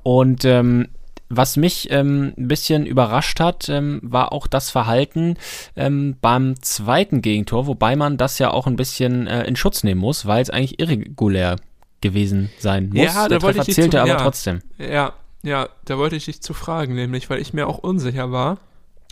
[0.03, 0.87] Und ähm,
[1.31, 5.35] was mich ähm, ein bisschen überrascht hat, ähm, war auch das Verhalten
[5.75, 10.01] ähm, beim zweiten Gegentor, wobei man das ja auch ein bisschen äh, in Schutz nehmen
[10.01, 11.57] muss, weil es eigentlich irregulär
[12.01, 12.97] gewesen sein muss.
[13.13, 14.17] Ja, da Der wollte Treffer ich dich zählte zu- aber ja.
[14.17, 14.61] trotzdem.
[14.79, 18.57] Ja, ja, da wollte ich dich zu fragen, nämlich, weil ich mir auch unsicher war.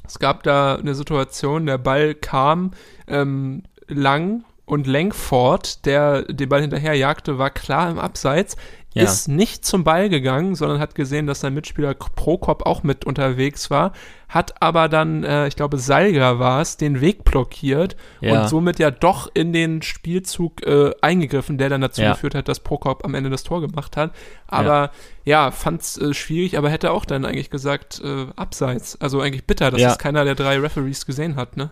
[0.06, 2.72] Es gab da eine Situation, der Ball kam
[3.08, 8.56] ähm, lang und Langford, der den Ball hinterher jagte, war klar im Abseits.
[8.94, 9.04] Ja.
[9.04, 13.70] Ist nicht zum Ball gegangen, sondern hat gesehen, dass sein Mitspieler Prokop auch mit unterwegs
[13.70, 13.92] war,
[14.28, 18.42] hat aber dann, äh, ich glaube, Salga war es, den Weg blockiert Ja.
[18.42, 22.14] und somit ja doch in den Spielzug äh, eingegriffen, der dann dazu Ja.
[22.14, 24.12] geführt hat, dass Prokop am Ende das Tor gemacht hat.
[24.48, 24.90] Aber
[25.26, 29.00] ja, fand's äh, schwierig, aber hätte auch dann eigentlich gesagt, äh, abseits.
[29.00, 31.70] Also eigentlich bitter, dass es keiner der drei Referees gesehen hat, ne?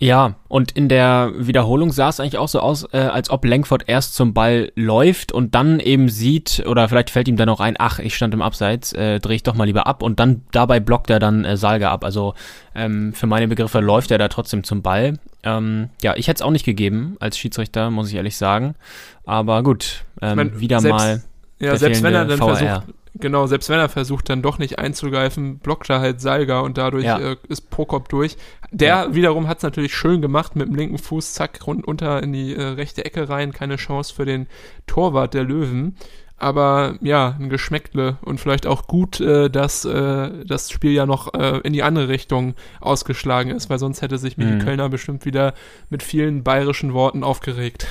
[0.00, 3.84] Ja, und in der Wiederholung sah es eigentlich auch so aus, äh, als ob Langford
[3.88, 7.74] erst zum Ball läuft und dann eben sieht, oder vielleicht fällt ihm dann auch ein,
[7.78, 10.78] ach, ich stand im Abseits, äh, drehe ich doch mal lieber ab und dann dabei
[10.78, 12.04] blockt er dann äh, Salga ab.
[12.04, 12.34] Also
[12.76, 15.14] ähm, für meine Begriffe läuft er da trotzdem zum Ball.
[15.42, 18.76] Ähm, ja, ich hätte es auch nicht gegeben als Schiedsrichter, muss ich ehrlich sagen.
[19.24, 21.22] Aber gut, ähm, mein, wieder selbst- mal.
[21.60, 22.56] Ja, selbst wenn er dann VAR.
[22.56, 22.82] versucht,
[23.14, 27.04] genau, selbst wenn er versucht, dann doch nicht einzugreifen, blockt er halt Salga und dadurch
[27.04, 27.18] Ja.
[27.18, 28.36] äh, ist Prokop durch.
[28.70, 32.32] Der wiederum hat es natürlich schön gemacht mit dem linken Fuß, zack, rund unter in
[32.32, 34.46] die äh, rechte Ecke rein, keine Chance für den
[34.86, 35.96] Torwart der Löwen.
[36.40, 41.34] Aber ja, ein Geschmäckle und vielleicht auch gut, äh, dass äh, das Spiel ja noch
[41.34, 44.58] äh, in die andere Richtung ausgeschlagen ist, weil sonst hätte sich Michi Mhm.
[44.60, 45.54] Kölner bestimmt wieder
[45.90, 47.88] mit vielen bayerischen Worten aufgeregt.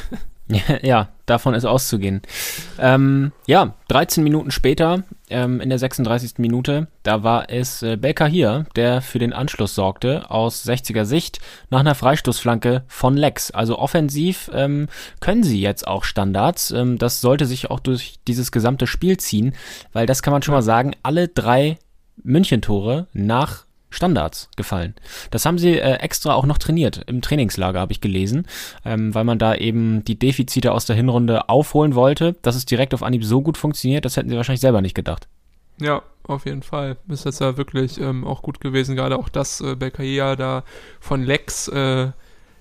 [0.82, 2.22] ja, davon ist auszugehen.
[2.80, 6.40] Ähm, ja, 13 Minuten später, ähm, in der 36.
[6.40, 11.40] Minute, da war es äh, Belka hier, der für den Anschluss sorgte, aus 60er Sicht,
[11.70, 13.52] nach einer Freistoßflanke von Lex.
[13.52, 14.88] Also offensiv ähm,
[15.20, 16.72] können sie jetzt auch Standards.
[16.72, 19.54] Ähm, das sollte sich auch durch dieses gesamte Spiel ziehen,
[19.94, 21.78] weil das kann man schon mal sagen, alle drei
[22.24, 24.96] München-Tore nach Standards gefallen.
[25.32, 28.48] Das haben sie äh, extra auch noch trainiert im Trainingslager, habe ich gelesen,
[28.84, 32.36] ähm, weil man da eben die Defizite aus der Hinrunde aufholen wollte.
[32.42, 35.28] Dass es direkt auf Anhieb so gut funktioniert, das hätten sie wahrscheinlich selber nicht gedacht.
[35.80, 36.98] Ja, auf jeden Fall.
[37.08, 38.96] Ist jetzt ja wirklich ähm, auch gut gewesen.
[38.96, 40.64] Gerade auch das äh, Belkaia da
[41.00, 42.10] von Lex äh,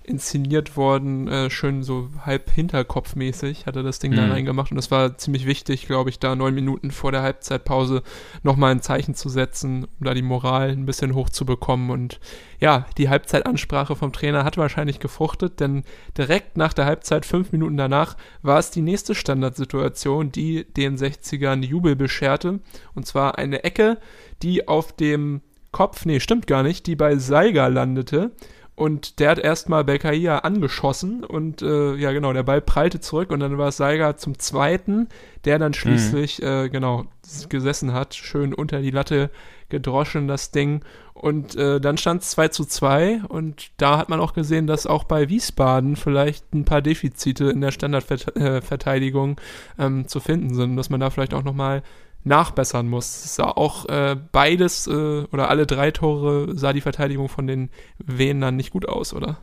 [0.06, 4.32] inszeniert worden, äh, schön so halb hinterkopfmäßig hat er das Ding da Mhm.
[4.32, 4.70] reingemacht.
[4.70, 8.02] Und das war ziemlich wichtig, glaube ich, da neun Minuten vor der Halbzeitpause
[8.42, 11.90] nochmal ein Zeichen zu setzen, um da die Moral ein bisschen hochzubekommen.
[11.90, 12.20] Und
[12.60, 15.82] ja, die Halbzeitansprache vom Trainer hat wahrscheinlich gefruchtet, denn
[16.16, 21.62] direkt nach der Halbzeit, fünf Minuten danach, war es die nächste Standardsituation, die den 60ern
[21.62, 22.60] Jubel bescherte.
[22.94, 23.98] Und zwar eine Ecke,
[24.42, 25.40] die auf dem
[25.72, 28.30] Kopf, nee, stimmt gar nicht, die bei Seiger landete
[28.76, 33.40] und der hat erstmal Belkaia angeschossen und äh, ja genau, der Ball prallte zurück und
[33.40, 35.08] dann war es Seiger zum zweiten,
[35.46, 37.06] der dann schließlich äh, genau
[37.48, 39.30] gesessen hat, schön unter die Latte
[39.70, 40.82] gedroschen das Ding.
[41.14, 44.86] Und äh, dann stand es 2 zu 2 und da hat man auch gesehen, dass
[44.86, 49.40] auch bei Wiesbaden vielleicht ein paar Defizite in der Standardverteidigung
[49.78, 51.82] ähm, zu finden sind, dass man da vielleicht auch nochmal
[52.26, 53.24] nachbessern muss.
[53.24, 57.70] Es sah auch äh, beides äh, oder alle drei Tore sah die Verteidigung von den
[57.98, 59.38] Venern nicht gut aus, oder?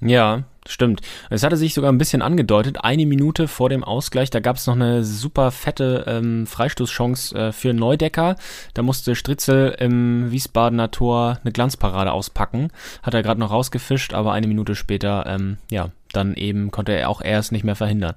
[0.00, 1.00] Ja, stimmt.
[1.30, 2.78] Es hatte sich sogar ein bisschen angedeutet.
[2.82, 7.52] Eine Minute vor dem Ausgleich, da gab es noch eine super fette ähm, Freistoßchance äh,
[7.52, 8.36] für Neudecker.
[8.74, 12.68] Da musste Stritzel im Wiesbadener Tor eine Glanzparade auspacken.
[13.02, 17.08] Hat er gerade noch rausgefischt, aber eine Minute später, ähm, ja, dann eben konnte er
[17.08, 18.14] auch erst nicht mehr verhindern.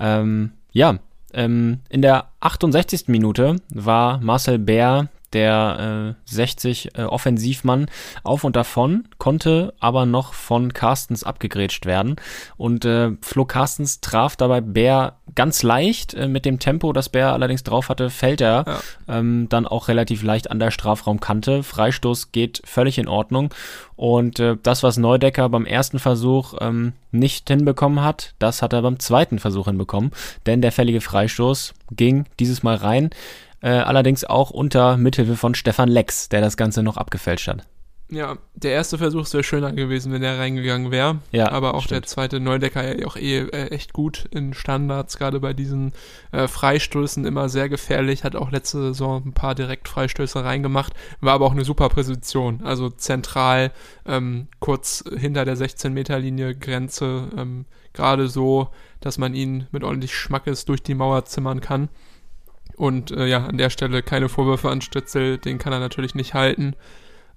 [0.00, 0.98] Ähm, ja,
[1.34, 3.08] ähm, in der 68.
[3.08, 7.86] Minute war Marcel Bär der äh, 60 äh, Offensivmann
[8.22, 12.16] auf und davon, konnte aber noch von Carstens abgegrätscht werden.
[12.56, 16.14] Und äh, Flo Carstens traf dabei Bär ganz leicht.
[16.14, 18.80] Äh, mit dem Tempo, das Bär allerdings drauf hatte, fällt er Ja.
[19.18, 21.62] ähm, dann auch relativ leicht an der Strafraumkante.
[21.62, 23.52] Freistoß geht völlig in Ordnung.
[23.96, 28.82] Und äh, das, was Neudecker beim ersten Versuch ähm, nicht hinbekommen hat, das hat er
[28.82, 30.10] beim zweiten Versuch hinbekommen.
[30.46, 33.10] Denn der fällige Freistoß ging dieses Mal rein.
[33.62, 37.66] Äh, allerdings auch unter Mithilfe von Stefan Lex, der das Ganze noch abgefälscht hat.
[38.12, 41.20] Ja, der erste Versuch wäre schöner gewesen, wenn der reingegangen wäre.
[41.30, 42.08] Ja, aber auch der stimmt.
[42.08, 45.94] zweite Neudecker ja auch eh äh, echt gut in Standards, gerade bei diesen
[46.30, 51.46] äh, Freistößen immer sehr gefährlich, hat auch letzte Saison ein paar Direktfreistöße reingemacht, war aber
[51.46, 53.72] auch eine super Position, also zentral,
[54.04, 58.68] ähm, kurz hinter der 16-Meter-Linie Grenze, ähm, gerade so,
[59.00, 61.88] dass man ihn mit ordentlich Schmackes durch die Mauer zimmern kann.
[62.82, 66.34] Und äh, ja, an der Stelle keine Vorwürfe an Stützel, den kann er natürlich nicht
[66.34, 66.74] halten.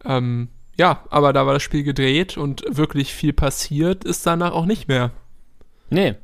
[0.03, 4.65] Ähm, ja, aber da war das Spiel gedreht und wirklich viel passiert ist danach auch
[4.65, 5.11] nicht mehr.
[5.91, 6.15] Nee,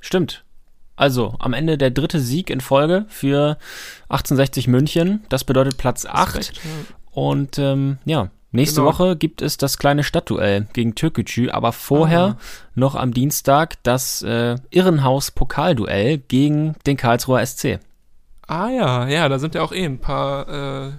[0.00, 0.44] stimmt.
[0.96, 3.58] Also, am Ende der dritte Sieg in Folge für
[4.08, 5.22] 1860 München.
[5.28, 6.36] Das bedeutet Platz 8.
[6.38, 6.70] Respekt, ja.
[7.10, 8.90] Und ähm, ja, nächste Genau.
[8.90, 12.38] Woche gibt es das kleine Stadtduell gegen Türkgücü, aber vorher Aha.
[12.74, 17.78] noch am Dienstag das äh, Irrenhaus-Pokalduell gegen den Karlsruher SC.
[18.48, 20.90] Ah ja, ja, da sind ja auch eh ein paar äh,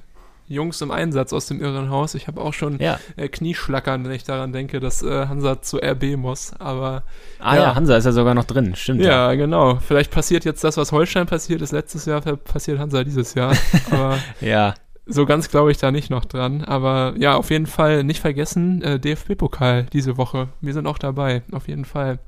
[0.47, 2.15] Jungs im Einsatz aus dem Irrenhaus.
[2.15, 2.99] Ich habe auch schon Ja.
[3.15, 6.53] äh, Knieschlackern, wenn ich daran denke, dass äh, Hansa zu RB muss.
[6.60, 7.03] Aber
[7.39, 7.62] Ah Ja.
[7.63, 7.75] ja.
[7.75, 9.01] Hansa ist ja sogar noch drin, stimmt.
[9.01, 9.75] ja, genau.
[9.86, 13.53] Vielleicht passiert jetzt das, was Holstein passiert ist letztes Jahr, passiert Hansa dieses Jahr.
[13.91, 14.73] Aber Ja,
[15.05, 16.63] so ganz glaube ich da nicht noch dran.
[16.63, 20.49] Aber ja, auf jeden Fall nicht vergessen, äh, DFB-Pokal diese Woche.
[20.61, 22.19] Wir sind auch dabei, auf jeden Fall.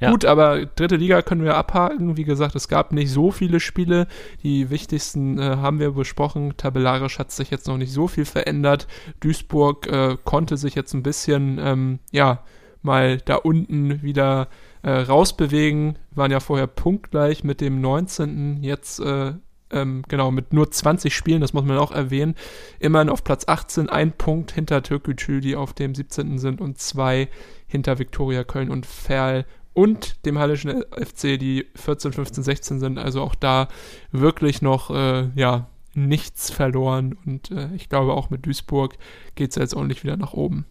[0.00, 0.10] Ja.
[0.10, 2.16] Gut, aber dritte Liga können wir abhaken.
[2.16, 4.06] Wie gesagt, es gab nicht so viele Spiele.
[4.42, 6.54] Die wichtigsten äh, haben wir besprochen.
[6.56, 8.86] Tabellarisch hat sich jetzt noch nicht so viel verändert.
[9.20, 12.42] Duisburg äh, konnte sich jetzt ein bisschen, ähm, ja,
[12.82, 14.48] mal da unten wieder
[14.82, 15.98] äh, rausbewegen.
[16.10, 18.62] Waren ja vorher punktgleich mit dem 19.
[18.62, 19.32] Jetzt äh,
[19.70, 22.34] ähm, genau, mit nur 20 Spielen, das muss man auch erwähnen,
[22.78, 26.38] immerhin auf Platz 18, ein Punkt hinter Türkgücü, die auf dem 17.
[26.38, 27.28] sind und zwei
[27.66, 32.98] hinter Viktoria Köln und Ferl und dem Hallischen FC, die 14, 15, 16 sind.
[32.98, 33.68] Also auch da
[34.12, 38.96] wirklich noch, äh, ja, nichts verloren und äh, ich glaube auch mit Duisburg
[39.36, 40.66] geht es jetzt ordentlich wieder nach oben.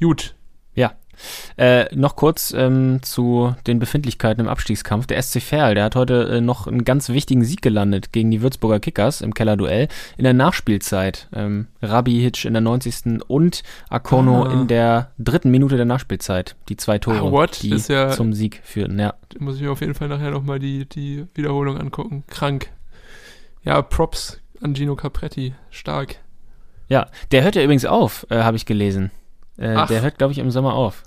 [0.00, 0.34] Gut,
[1.56, 5.06] Äh, noch kurz ähm, zu den Befindlichkeiten im Abstiegskampf.
[5.06, 8.42] Der SC Verl, der hat heute äh, noch einen ganz wichtigen Sieg gelandet gegen die
[8.42, 11.28] Würzburger Kickers im Kellerduell in der Nachspielzeit.
[11.34, 13.22] Ähm, Rabihic in der 90.
[13.28, 14.52] und Akono Ah.
[14.52, 16.56] in der dritten Minute der Nachspielzeit.
[16.68, 18.98] Die zwei Tore, Ah, die ja- zum Sieg führten.
[18.98, 19.14] Ja.
[19.38, 22.24] Muss ich mir auf jeden Fall nachher nochmal die, die Wiederholung angucken.
[22.28, 22.70] Krank.
[23.62, 25.54] Ja, Props an Gino Capretti.
[25.70, 26.16] Stark.
[26.88, 29.10] ja, der hört ja übrigens auf, äh, habe ich gelesen.
[29.58, 31.02] Äh, der hört, glaube ich, im Sommer auf.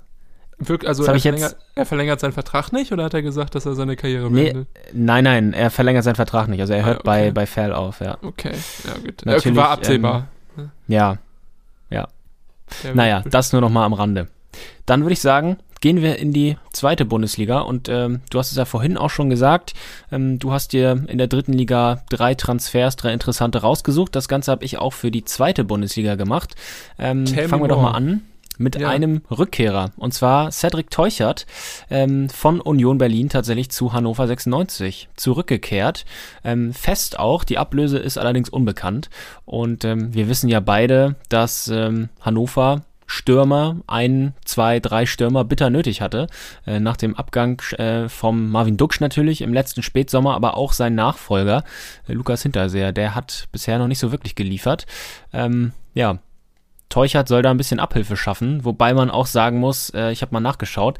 [0.58, 3.64] Wirk, also er verlängert, jetzt- er verlängert seinen Vertrag nicht oder hat er gesagt, dass
[3.64, 4.68] er seine Karriere Nee, beendet?
[4.92, 6.60] Nein, nein, er verlängert seinen Vertrag nicht.
[6.60, 7.30] Also er Ah, hört bei, okay.
[7.32, 8.18] bei Ferl auf, ja.
[8.22, 8.52] Okay,
[8.86, 9.24] ja gut.
[9.24, 10.26] Natürlich, war absehbar.
[10.88, 11.16] Ja,
[12.84, 14.28] Der Naja, wird- das nur noch mal am Rande.
[14.86, 18.56] Dann würde ich sagen, gehen wir in die zweite Bundesliga und ähm, du hast es
[18.56, 19.72] ja vorhin auch schon gesagt,
[20.12, 24.14] ähm, du hast dir in der dritten Liga drei Transfers, drei interessante rausgesucht.
[24.14, 26.54] Das Ganze habe ich auch für die zweite Bundesliga gemacht.
[26.98, 28.22] Ähm, fangen wir doch mal an
[28.60, 28.88] mit Ja.
[28.88, 31.46] einem Rückkehrer und zwar Cedric Teuchert
[31.90, 36.04] ähm, von Union Berlin tatsächlich zu Hannover 96 zurückgekehrt.
[36.44, 39.10] Ähm, fest auch, die Ablöse ist allerdings unbekannt
[39.44, 45.68] und ähm, wir wissen ja beide, dass ähm, Hannover Stürmer, ein, zwei, drei Stürmer bitter
[45.68, 46.28] nötig hatte.
[46.64, 50.94] Äh, nach dem Abgang äh, vom Marvin Duksch natürlich im letzten Spätsommer, aber auch sein
[50.94, 51.64] Nachfolger,
[52.06, 54.86] äh, Lukas Hinterseher, der hat bisher noch nicht so wirklich geliefert.
[55.32, 56.18] Ähm, ja,
[56.90, 60.32] Teuchert soll da ein bisschen Abhilfe schaffen, wobei man auch sagen muss, äh, ich habe
[60.34, 60.98] mal nachgeschaut,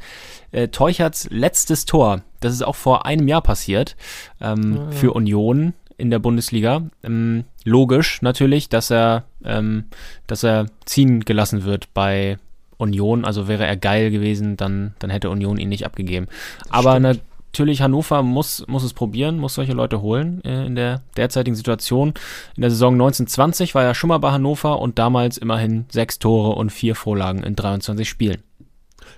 [0.51, 3.95] äh, Teucherts letztes Tor, das ist auch vor einem Jahr passiert,
[4.41, 4.91] ähm, Ah, ja.
[4.97, 6.81] für Union in der Bundesliga.
[7.03, 9.85] Ähm, logisch natürlich, dass er, ähm,
[10.25, 12.39] dass er ziehen gelassen wird bei
[12.77, 13.23] Union.
[13.23, 16.27] Also wäre er geil gewesen, dann, dann hätte Union ihn nicht abgegeben.
[16.69, 17.21] Aber stimmt.
[17.51, 22.13] Natürlich, Hannover muss, muss es probieren, muss solche Leute holen äh, in der derzeitigen Situation.
[22.55, 26.55] In der Saison 1920 war er schon mal bei Hannover und damals immerhin sechs Tore
[26.55, 28.41] und vier Vorlagen in 23 Spielen.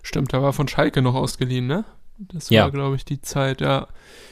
[0.02, 1.86] Stimmt, da war von Schalke noch ausgeliehen, ne?
[2.17, 2.63] Das Ja.
[2.63, 3.88] war, glaube ich, die Zeit, ja.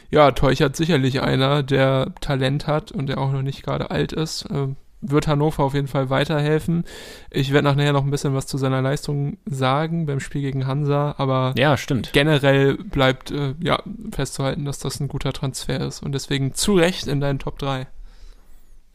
[0.10, 4.46] Ja, Teuchert sicherlich einer, der Talent hat und der auch noch nicht gerade alt ist.
[4.52, 6.86] Ähm, wird Hannover auf jeden Fall weiterhelfen.
[7.30, 11.16] Ich werde nachher noch ein bisschen was zu seiner Leistung sagen beim Spiel gegen Hansa,
[11.18, 12.14] aber Ja, stimmt.
[12.14, 17.08] generell bleibt äh, ja festzuhalten, dass das ein guter Transfer ist und deswegen zu Recht
[17.08, 17.88] in deinen Top 3.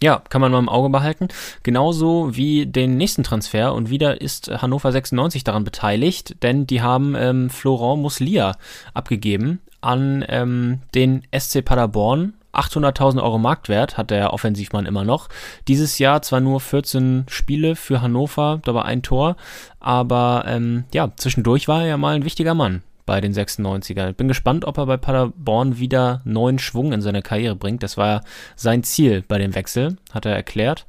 [0.02, 1.28] Ja, kann man mal im Auge behalten.
[1.62, 3.72] Genauso wie den nächsten Transfer.
[3.72, 8.56] Und wieder ist Hannover 96 daran beteiligt, denn die haben ähm, Florent Muslia
[8.92, 12.34] abgegeben an ähm, den SC Paderborn.
[12.56, 15.28] 800.000 Euro Marktwert hat der Offensivmann immer noch.
[15.68, 19.36] Dieses Jahr zwar nur 14 Spiele für Hannover, dabei ein Tor,
[19.80, 24.12] aber ähm, ja, zwischendurch war er ja mal ein wichtiger Mann bei den 96ern.
[24.12, 27.82] Bin gespannt, ob er bei Paderborn wieder neuen Schwung in seine Karriere bringt.
[27.82, 28.20] Das war ja
[28.56, 30.86] sein Ziel bei dem Wechsel, hat er erklärt.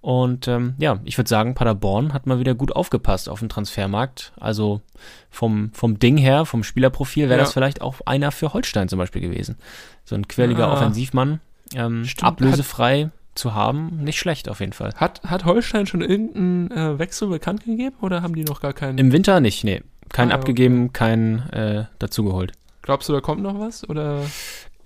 [0.00, 4.32] Und ähm, ja, ich würde sagen, Paderborn hat mal wieder gut aufgepasst auf den Transfermarkt.
[4.38, 4.80] Also
[5.30, 7.44] vom, vom Ding her, vom Spielerprofil wäre Ja.
[7.44, 9.56] das vielleicht auch einer für Holstein zum Beispiel gewesen.
[10.04, 10.72] So ein quirliger Ja.
[10.72, 11.40] Offensivmann,
[11.74, 14.94] ähm, Stimmt, ablösefrei zu haben, nicht schlecht auf jeden Fall.
[14.94, 18.98] Hat, hat Holstein schon irgendeinen äh, Wechsel bekannt gegeben oder haben die noch gar keinen?
[18.98, 19.82] Im Winter nicht, nee.
[20.10, 20.40] Kein Ah, okay.
[20.40, 22.52] abgegeben, kein äh, dazugeholt.
[22.82, 23.86] Glaubst du, da kommt noch was?
[23.88, 24.22] Oder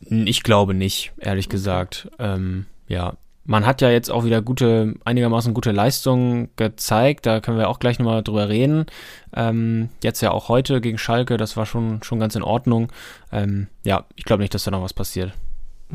[0.01, 2.09] Ich glaube nicht, ehrlich gesagt.
[2.19, 3.15] Ähm, ja,
[3.45, 7.27] man hat ja jetzt auch wieder gute, einigermaßen gute Leistungen gezeigt.
[7.27, 8.87] Da können wir auch gleich nochmal drüber reden.
[9.35, 12.89] Ähm, jetzt ja auch heute gegen Schalke, das war schon, schon ganz in Ordnung.
[13.33, 15.33] Ähm, ja, ich glaube nicht, dass da noch was passiert.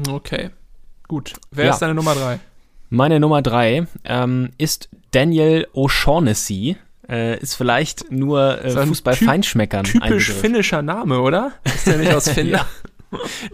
[0.09, 0.49] Okay.
[1.07, 1.33] Gut.
[1.51, 1.71] Wer Ja.
[1.71, 2.39] ist deine Nummer drei?
[2.89, 6.75] Meine Nummer drei ähm, ist Daniel O'Shaughnessy.
[7.09, 11.53] Äh, ist vielleicht nur äh, Fußball-Feinschmeckern ein Typisch finnischer Name, oder?
[11.63, 12.65] Ist der nicht aus Finnland?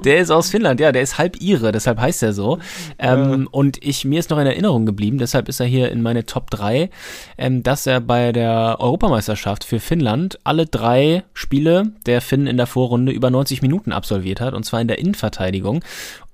[0.04, 2.60] Der ist aus Finnland, ja, der ist halb Ire, deshalb heißt er so.
[2.98, 6.26] Ähm, Und ich, mir ist noch in Erinnerung geblieben, deshalb ist er hier in meine
[6.26, 6.90] Top 3,
[7.38, 12.68] ähm, dass er bei der Europameisterschaft für Finnland alle drei Spiele der Finnen in der
[12.68, 15.84] Vorrunde über 90 Minuten absolviert hat, und zwar in der Innenverteidigung.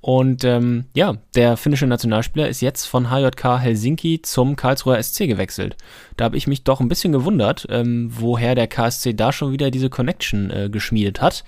[0.01, 5.76] Und ähm, ja, der finnische Nationalspieler ist jetzt von HJK Helsinki zum Karlsruher SC gewechselt.
[6.15, 9.72] Da habe ich mich doch ein bisschen gewundert, ähm, woher der KSC da schon wieder
[9.72, 11.43] diese Connection äh, geschmiedet hat.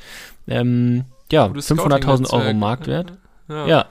[0.48, 2.54] Ähm, ja, Gutes 500.000 Euro.
[2.54, 3.14] Marktwert.
[3.48, 3.68] Ja.
[3.68, 3.86] Ja.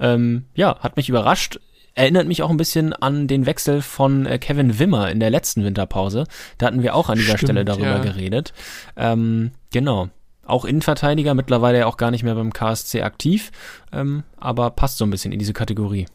[0.00, 1.60] Ähm, ja, hat mich überrascht.
[1.94, 5.64] Erinnert mich auch ein bisschen an den Wechsel von äh, Kevin Wimmer in der letzten
[5.64, 6.24] Winterpause.
[6.56, 7.98] Da hatten wir auch an dieser Stimmt, Stelle darüber ja.
[7.98, 8.52] geredet.
[8.96, 10.08] Ähm, genau.
[10.46, 13.50] Auch Innenverteidiger, mittlerweile auch gar nicht mehr beim KSC aktiv,
[13.92, 16.06] ähm, aber passt so ein bisschen in diese Kategorie.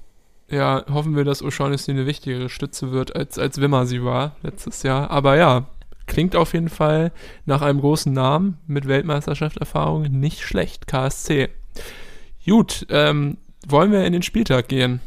[0.50, 4.84] Ja, hoffen wir, dass O'Shaughnessy eine wichtigere Stütze wird, als, als Wimmer sie war letztes
[4.84, 5.12] Jahr.
[5.12, 5.66] Aber ja,
[6.14, 7.12] klingt auf jeden Fall
[7.46, 11.50] nach einem großen Namen mit Weltmeisterschaftserfahrung nicht schlecht, KSC.
[12.46, 13.38] Gut, ähm,
[13.68, 15.00] wollen wir in den Spieltag gehen?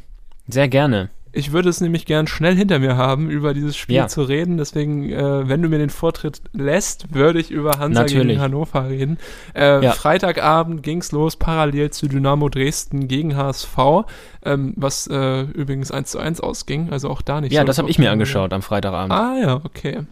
[0.49, 1.11] Sehr gerne.
[1.33, 4.09] Ich würde es nämlich gern schnell hinter mir haben, über dieses Spiel Ja.
[4.09, 4.57] zu reden.
[4.57, 8.29] Deswegen, äh, wenn du mir den Vortritt lässt, würde ich über Hansa Natürlich.
[8.29, 9.19] gegen Hannover reden.
[9.55, 9.93] Äh, Ja.
[9.93, 14.07] Freitagabend ging's los, parallel zu Dynamo Dresden gegen HSV,
[14.47, 16.89] ähm, was äh, übrigens 1 zu 1 ausging.
[16.91, 19.13] Also auch da nicht Ja, so das habe ich mir angeschaut am Freitagabend.
[19.13, 20.05] Ah ja, okay.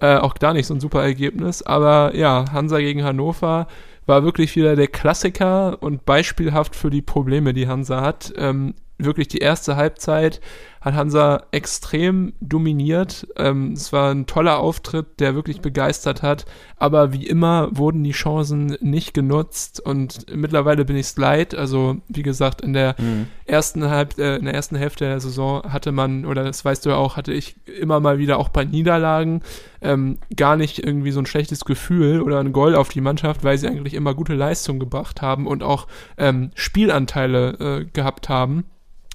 [0.00, 1.62] Äh, auch da nicht so ein super Ergebnis.
[1.62, 3.66] Aber ja, Hansa gegen Hannover
[4.06, 8.32] war wirklich wieder der Klassiker und beispielhaft für die Probleme, die Hansa hat.
[8.36, 10.40] Ähm, wirklich die erste Halbzeit
[10.80, 13.26] hat Hansa extrem dominiert.
[13.36, 16.46] Ähm, es war ein toller Auftritt, der wirklich begeistert hat.
[16.76, 21.54] Aber wie immer wurden die Chancen nicht genutzt und mittlerweile bin ich es leid.
[21.54, 23.26] Also wie gesagt, in der Mhm.
[23.44, 26.90] ersten Halb, äh, in der ersten Hälfte der Saison hatte man, oder das weißt du
[26.90, 29.42] ja auch, hatte ich immer mal wieder auch bei Niederlagen
[29.82, 33.58] ähm, gar nicht irgendwie so ein schlechtes Gefühl oder ein Goal auf die Mannschaft, weil
[33.58, 38.64] sie eigentlich immer gute Leistung gebracht haben und auch ähm, Spielanteile äh, gehabt haben.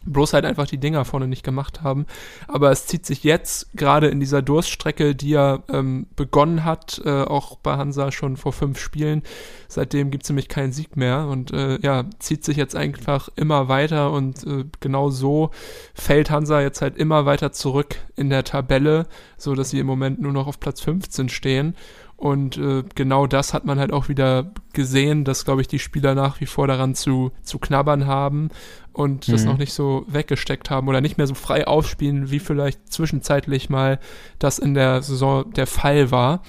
[0.06, 2.06] Bloß halt einfach die Dinger vorne nicht gemacht haben.
[2.48, 7.24] Aber es zieht sich jetzt gerade in dieser Durststrecke, die ja ähm, begonnen hat, äh,
[7.24, 9.24] auch bei Hansa schon vor fünf Spielen.
[9.68, 13.68] Seitdem gibt es nämlich keinen Sieg mehr und äh, ja, zieht sich jetzt einfach immer
[13.68, 15.52] weiter und äh, genau so
[15.94, 20.22] fällt Hansa jetzt halt immer weiter zurück in der Tabelle, so dass sie im Moment
[20.22, 21.76] nur noch auf Platz 15 stehen.
[22.18, 26.14] Und äh, genau das hat man halt auch wieder gesehen, dass, glaube ich, die Spieler
[26.14, 28.50] nach wie vor daran zu, zu knabbern haben
[28.94, 29.50] und das Mhm.
[29.50, 34.00] noch nicht so weggesteckt haben oder nicht mehr so frei aufspielen, wie vielleicht zwischenzeitlich mal
[34.38, 36.44] das in der Saison der Fall war.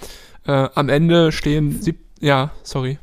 [0.46, 2.98] Äh, am Ende stehen sieb ja, sorry.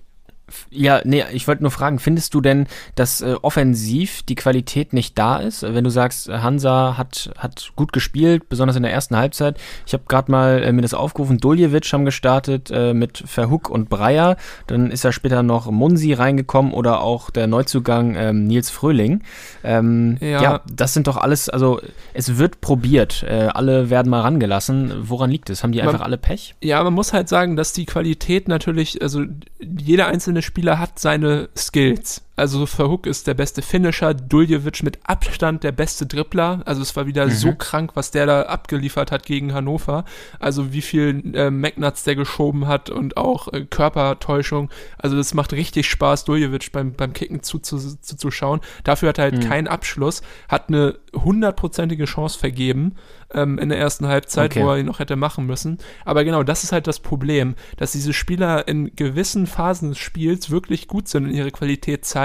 [0.69, 5.17] Ja, nee, ich wollte nur fragen, findest du denn, dass äh, offensiv die Qualität nicht
[5.17, 5.63] da ist?
[5.63, 9.57] Wenn du sagst, äh, Hansa hat, hat gut gespielt, besonders in der ersten Halbzeit.
[9.87, 13.89] Ich habe gerade mal äh, mir das aufgerufen, Duljevic haben gestartet äh, mit Verhook und
[13.89, 14.35] Breyer.
[14.67, 19.23] Dann ist ja später noch Munsi reingekommen oder auch der Neuzugang ähm, Nils Fröhling.
[19.63, 20.41] Ähm, Ja.
[20.43, 20.61] ja.
[20.71, 21.79] das sind doch alles, also
[22.13, 23.23] es wird probiert.
[23.23, 24.93] Äh, alle werden mal rangelassen.
[25.09, 25.63] Woran liegt es?
[25.63, 26.53] Haben die Man- einfach alle Pech?
[26.61, 29.23] Ja, man muss halt sagen, dass die Qualität natürlich, also
[29.59, 32.21] jeder einzelne Spieler hat seine Skills.
[32.35, 36.61] Also Verhook ist der beste Finisher, Duljevic mit Abstand der beste Dribbler.
[36.65, 40.03] Also es war wieder so krank, was der da abgeliefert hat gegen Hannover.
[40.39, 44.71] Also wie viel äh, Magnuts der geschoben hat und auch äh, Körpertäuschung.
[44.97, 47.63] Also das macht richtig Spaß, Duljevic beim, beim Kicken zuzuschauen.
[47.63, 48.61] Zu, zuzuschauen.
[48.83, 52.95] Dafür hat er halt keinen Abschluss, hat eine hundertprozentige Chance vergeben
[53.33, 54.63] ähm, in der ersten Halbzeit, Okay.
[54.63, 55.77] wo er ihn noch hätte machen müssen.
[56.03, 60.49] Aber genau, das ist halt das Problem, dass diese Spieler in gewissen Phasen des Spiels
[60.49, 62.22] wirklich gut sind und ihre Qualität zeigen.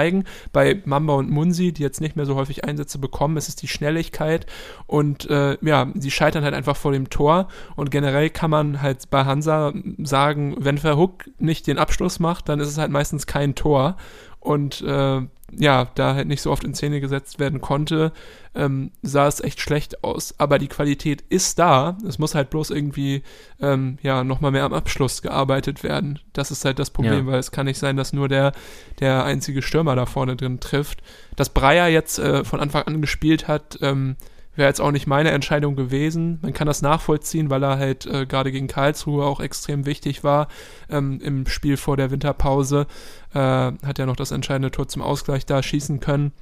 [0.51, 3.67] Bei Mamba und Munsi, die jetzt nicht mehr so häufig Einsätze bekommen, ist es die
[3.67, 4.45] Schnelligkeit
[4.87, 9.09] und äh, ja, sie scheitern halt einfach vor dem Tor und generell kann man halt
[9.09, 13.55] bei Hansa sagen, wenn Verhook nicht den Abschluss macht, dann ist es halt meistens kein
[13.55, 13.97] Tor
[14.39, 15.21] und äh,
[15.57, 18.11] ja, da halt nicht so oft in Szene gesetzt werden konnte,
[18.55, 20.35] ähm, sah es echt schlecht aus.
[20.37, 21.97] Aber die Qualität ist da.
[22.07, 23.23] Es muss halt bloß irgendwie
[23.59, 26.19] ähm, ja nochmal mehr am Abschluss gearbeitet werden.
[26.33, 27.33] Das ist halt das Problem, Ja.
[27.33, 28.51] weil es kann nicht sein, dass nur der,
[28.99, 31.01] der einzige Stürmer da vorne drin trifft.
[31.35, 34.15] Dass Breyer jetzt äh, von Anfang an gespielt hat, ähm,
[34.59, 36.37] wäre jetzt auch nicht meine Entscheidung gewesen.
[36.43, 40.47] Man kann das nachvollziehen, weil er halt äh, gerade gegen Karlsruhe auch extrem wichtig war
[40.89, 42.85] ähm, im Spiel vor der Winterpause.
[43.33, 46.33] Äh, hat ja noch das entscheidende Tor zum Ausgleich da schießen können.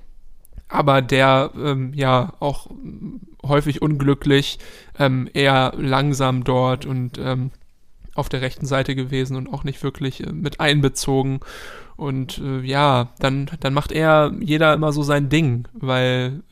[0.67, 2.67] Aber der ähm, ja auch
[3.45, 4.59] häufig unglücklich,
[4.99, 7.51] ähm, eher langsam dort und ähm,
[8.15, 11.39] auf der rechten Seite gewesen und auch nicht wirklich äh, mit einbezogen.
[11.97, 16.43] Und äh, ja, dann, dann macht er jeder immer so sein Ding, weil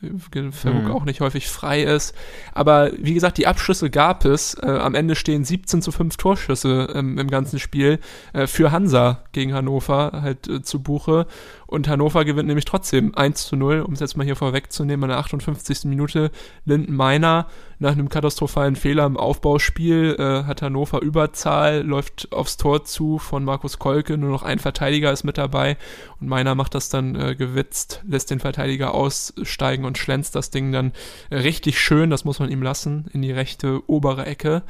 [0.50, 0.90] Verhoek mhm.
[0.90, 2.16] auch nicht häufig frei ist.
[2.52, 4.54] Aber wie gesagt, die Abschlüsse gab es.
[4.54, 8.00] Äh, am Ende stehen 17 zu 5 Torschüsse ähm, im ganzen Spiel
[8.32, 11.28] äh, für Hansa gegen Hannover halt äh, zu Buche.
[11.66, 15.08] Und Hannover gewinnt nämlich trotzdem 1 zu 0, um es jetzt mal hier vorwegzunehmen, in
[15.08, 15.84] der 58.
[15.84, 16.30] Minute.
[16.64, 17.48] Linden Meiner
[17.78, 23.44] nach einem katastrophalen Fehler im Aufbauspiel äh, hat Hannover Überzahl, läuft aufs Tor zu von
[23.44, 25.76] Markus Kolke, nur noch ein Verteidiger ist mit dabei
[26.20, 30.72] und Meiner macht das dann äh, gewitzt, lässt den Verteidiger aussteigen und schlänzt das Ding
[30.72, 30.92] dann
[31.30, 34.62] richtig schön, das muss man ihm lassen, in die rechte obere Ecke.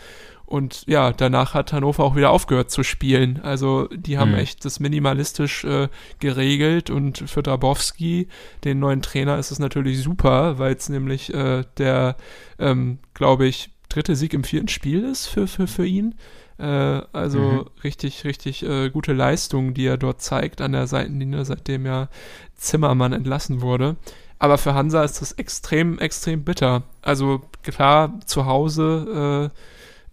[0.46, 3.40] Und ja, danach hat Hannover auch wieder aufgehört zu spielen.
[3.42, 4.38] Also die haben mhm.
[4.38, 5.88] echt das minimalistisch äh,
[6.20, 8.28] geregelt und für Drabowski,
[8.62, 12.16] den neuen Trainer, ist es natürlich super, weil es nämlich äh, der,
[12.60, 16.14] ähm, glaube ich, dritte Sieg im vierten Spiel ist für, für, für ihn.
[16.58, 17.64] Äh, also mhm.
[17.82, 22.08] richtig, richtig äh, gute Leistung, die er dort zeigt an der Seitenlinie, seitdem ja
[22.54, 23.96] Zimmermann entlassen wurde.
[24.38, 26.84] Aber für Hansa ist das extrem, extrem bitter.
[27.02, 29.50] Also klar, zu Hause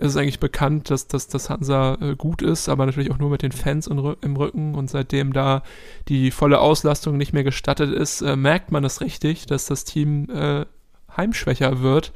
[0.03, 3.19] äh, ist es eigentlich bekannt, dass, dass, dass Hansa äh, gut ist, aber natürlich auch
[3.19, 4.75] nur mit den Fans im, im Rücken.
[4.75, 5.63] Und seitdem da
[6.07, 10.29] die volle Auslastung nicht mehr gestattet ist, äh, merkt man es richtig, dass das Team
[10.29, 10.65] äh,
[11.15, 12.13] heimschwächer wird.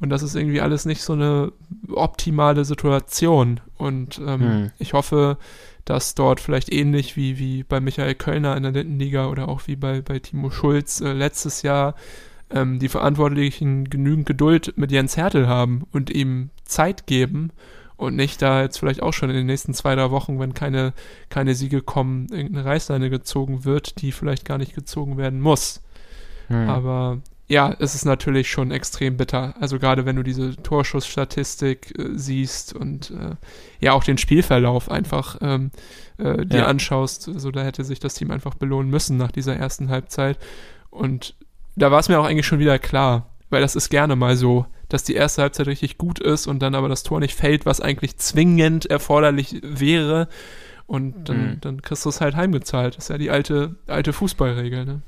[0.00, 1.52] Und das ist irgendwie alles nicht so eine
[1.92, 3.60] optimale Situation.
[3.76, 4.70] Und ähm, hm.
[4.78, 5.38] ich hoffe,
[5.84, 9.76] dass dort vielleicht ähnlich wie, wie bei Michael Kölner in der Lindenliga oder auch wie
[9.76, 11.94] bei, bei Timo Schulz äh, letztes Jahr
[12.50, 17.50] ähm, die Verantwortlichen genügend Geduld mit Jens Hertel haben und ihm Zeit geben
[17.96, 20.92] und nicht da jetzt vielleicht auch schon in den nächsten zwei, drei Wochen, wenn keine,
[21.28, 25.82] keine Siege kommen, irgendeine Reißleine gezogen wird, die vielleicht gar nicht gezogen werden muss.
[26.48, 26.68] Hm.
[26.68, 27.18] Aber
[27.48, 29.54] ja, es ist natürlich schon extrem bitter.
[29.60, 33.36] Also gerade wenn du diese Torschussstatistik äh, siehst und äh,
[33.78, 35.70] ja auch den Spielverlauf einfach ähm,
[36.18, 36.66] äh, dir ja.
[36.66, 40.38] anschaust, so da hätte sich das Team einfach belohnen müssen nach dieser ersten Halbzeit.
[40.90, 41.36] Und
[41.76, 44.66] da war es mir auch eigentlich schon wieder klar, weil das ist gerne mal so,
[44.88, 47.80] dass die erste Halbzeit richtig gut ist und dann aber das Tor nicht fällt, was
[47.80, 50.28] eigentlich zwingend erforderlich wäre.
[50.86, 51.60] Und dann, mhm.
[51.60, 52.96] dann kriegst du es halt heimgezahlt.
[52.96, 55.02] Das ist ja die alte, alte Fußballregel, ne?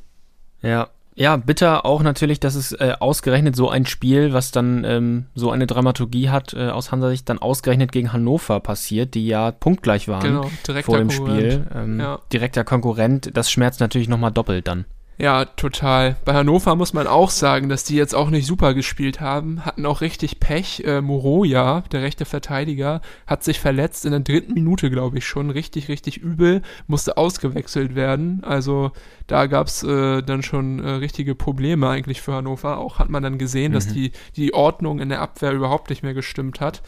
[0.63, 5.27] Ja, ja, bitter auch natürlich, dass es äh, ausgerechnet so ein Spiel, was dann ähm,
[5.35, 9.53] so eine Dramaturgie hat, äh, aus Hansa Sicht dann ausgerechnet gegen Hannover passiert, die ja
[9.53, 11.67] punktgleich waren genau, vor dem Spiel.
[11.73, 12.19] Ähm, ja.
[12.33, 14.87] Direkter Konkurrent, das schmerzt natürlich nochmal doppelt dann.
[15.17, 16.17] Ja, total.
[16.25, 19.87] Bei Hannover muss man auch sagen, dass die jetzt auch nicht super gespielt haben, hatten
[19.87, 20.83] auch richtig Pech.
[20.85, 25.51] Äh, Moroja, der rechte Verteidiger, hat sich verletzt in der dritten Minute, glaube ich schon,
[25.51, 28.43] richtig, richtig übel, musste ausgewechselt werden.
[28.43, 28.91] Also
[29.29, 32.79] da gab's äh, dann schon äh, richtige Probleme eigentlich für Hannover.
[32.79, 33.75] Auch hat man dann gesehen, mhm.
[33.75, 36.83] dass die, die Ordnung in der Abwehr überhaupt nicht mehr gestimmt hat.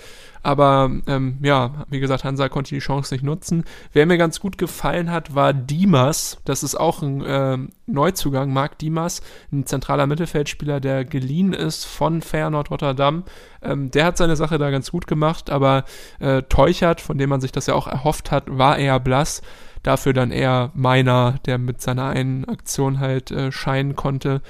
[0.47, 3.65] Aber ähm, ja, wie gesagt, Hansa konnte die Chance nicht nutzen.
[3.93, 6.39] Wer mir ganz gut gefallen hat, war Dimas.
[6.45, 12.23] Das ist auch ein äh, Neuzugang, Marc Dimas, ein zentraler Mittelfeldspieler, der geliehen ist von
[12.23, 13.25] Feyenoord Rotterdam.
[13.61, 15.85] Ähm, der hat seine Sache da ganz gut gemacht, aber
[16.21, 19.43] äh, Teuchert, von dem man sich das ja auch erhofft hat, war eher blass.
[19.83, 24.43] Dafür dann eher Meiner, der mit seiner einen Aktion halt äh, scheinen konnte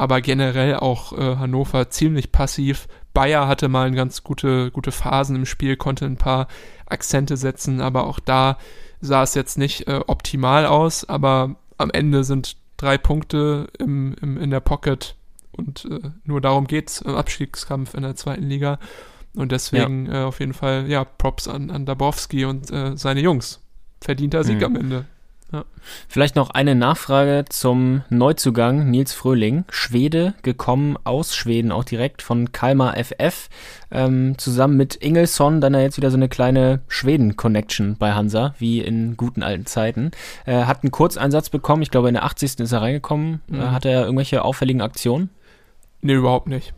[0.00, 2.88] aber generell auch äh, Hannover ziemlich passiv.
[3.12, 6.48] Bayer hatte mal ganz gute, gute Phasen im Spiel, konnte ein paar
[6.86, 8.58] Akzente setzen, aber auch da
[9.00, 11.08] sah es jetzt nicht äh, optimal aus.
[11.08, 15.16] Aber am Ende sind drei Punkte im, im, in der Pocket
[15.52, 18.78] und äh, nur darum geht es im Abstiegskampf in der zweiten Liga.
[19.34, 20.22] Und deswegen ja.
[20.22, 23.60] äh, auf jeden Fall, ja, Props an, an Dabowski und äh, seine Jungs.
[24.00, 24.64] Verdienter Sieg mhm.
[24.64, 25.04] am Ende.
[25.52, 25.64] Ja.
[26.08, 29.64] Vielleicht noch eine Nachfrage zum Neuzugang Nils Fröhling.
[29.70, 33.48] Schwede, gekommen aus Schweden, auch direkt von Kalmar FF.
[33.90, 38.80] Ähm, zusammen mit Ingelsson dann ja jetzt wieder so eine kleine Schweden-Connection bei Hansa, wie
[38.80, 40.12] in guten alten Zeiten.
[40.46, 42.60] Äh, hat einen Kurzeinsatz bekommen, ich glaube in der 80.
[42.60, 43.40] ist er reingekommen.
[43.48, 43.60] Mhm.
[43.60, 45.30] Äh, hat er irgendwelche auffälligen Aktionen?
[46.02, 46.72] Nee, überhaupt nicht.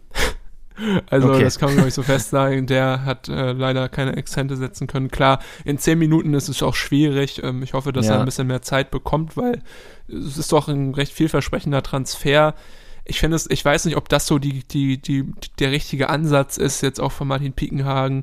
[1.11, 1.45] Also okay.
[1.45, 2.67] das kann man, glaube ich, so fest sagen.
[2.67, 5.11] Der hat äh, leider keine Exzente setzen können.
[5.11, 7.43] Klar, in zehn Minuten ist es auch schwierig.
[7.43, 8.15] Ähm, ich hoffe, dass ja.
[8.15, 9.63] er ein bisschen mehr Zeit bekommt, weil
[10.09, 12.55] es ist doch ein recht vielversprechender Transfer.
[13.05, 16.57] Ich finde es, ich weiß nicht, ob das so die, die, die, der richtige Ansatz
[16.57, 18.23] ist, jetzt auch von Martin Piekenhagen,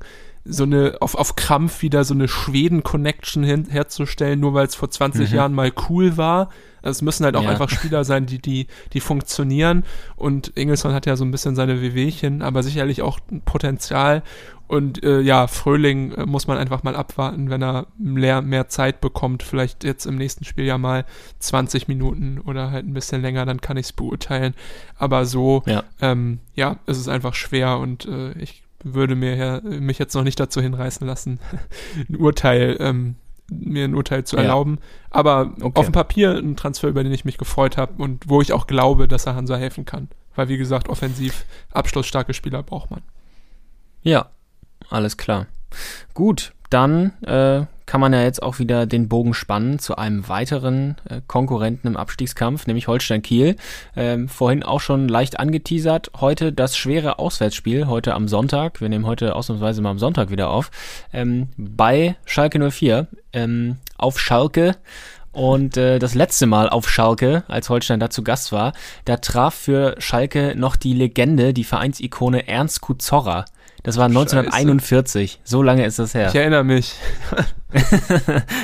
[0.50, 5.30] so eine, auf, auf Krampf wieder so eine Schweden-Connection herzustellen, nur weil es vor 20
[5.30, 5.36] mhm.
[5.36, 6.50] Jahren mal cool war.
[6.82, 7.50] Also es müssen halt auch ja.
[7.50, 9.84] einfach Spieler sein, die, die, die funktionieren.
[10.16, 14.24] Und Ingelsson hat ja so ein bisschen seine Wehwehchen, aber sicherlich auch Potenzial.
[14.68, 19.02] Und äh, ja, Fröhling äh, muss man einfach mal abwarten, wenn er mehr, mehr Zeit
[19.02, 19.41] bekommt.
[19.41, 21.06] Vielleicht jetzt im nächsten Spiel ja mal
[21.39, 24.54] 20 Minuten oder halt ein bisschen länger, dann kann ich es beurteilen.
[24.95, 29.62] Aber so, ja, ähm, ja ist es einfach schwer und äh, ich würde mir ja,
[29.62, 31.40] mich jetzt noch nicht dazu hinreißen lassen,
[32.10, 33.16] ein Urteil ähm,
[33.52, 34.44] mir ein Urteil zu Ja.
[34.44, 34.78] erlauben.
[35.10, 35.80] Aber Okay.
[35.80, 38.68] auf dem Papier ein Transfer, über den ich mich gefreut habe und wo ich auch
[38.68, 40.08] glaube, dass er Hansa helfen kann.
[40.36, 43.02] Weil, wie gesagt, offensiv abschlussstarke Spieler braucht man.
[44.04, 44.28] Ja,
[44.90, 45.48] alles klar.
[46.14, 50.96] Gut, dann äh, kann man ja jetzt auch wieder den Bogen spannen zu einem weiteren
[51.10, 53.56] äh, Konkurrenten im Abstiegskampf, nämlich Holstein Kiel.
[53.96, 56.12] Ähm, vorhin auch schon leicht angeteasert.
[56.22, 58.80] Heute das schwere Auswärtsspiel, heute am Sonntag.
[58.80, 60.70] Wir nehmen heute ausnahmsweise mal am Sonntag wieder auf.
[61.12, 64.76] Ähm, bei Schalke 04 ähm, auf Schalke.
[65.32, 68.74] Und äh, das letzte Mal auf Schalke, als Holstein da zu Gast war,
[69.06, 73.46] da traf für Schalke noch die Legende, die Vereinsikone Ernst Kuzorra.
[73.84, 75.40] Das war 1941.
[75.44, 76.28] So lange ist das her.
[76.30, 76.96] Ich erinnere mich.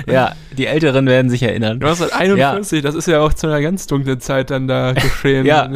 [0.08, 1.74] Ja, die Älteren werden sich erinnern.
[1.74, 5.46] 1941, das ist ja auch zu einer ganz dunklen Zeit dann da geschehen.
[5.46, 5.70] Ja,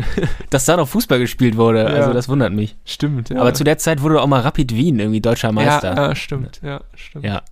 [0.50, 1.86] dass da noch Fußball gespielt wurde.
[1.86, 2.76] Also das wundert mich.
[2.86, 3.40] Stimmt, ja.
[3.40, 5.96] Aber zu der Zeit wurde auch mal Rapid Wien irgendwie deutscher Meister.
[5.96, 7.26] Ja, ja stimmt, ja, stimmt.
[7.26, 7.44] Ja.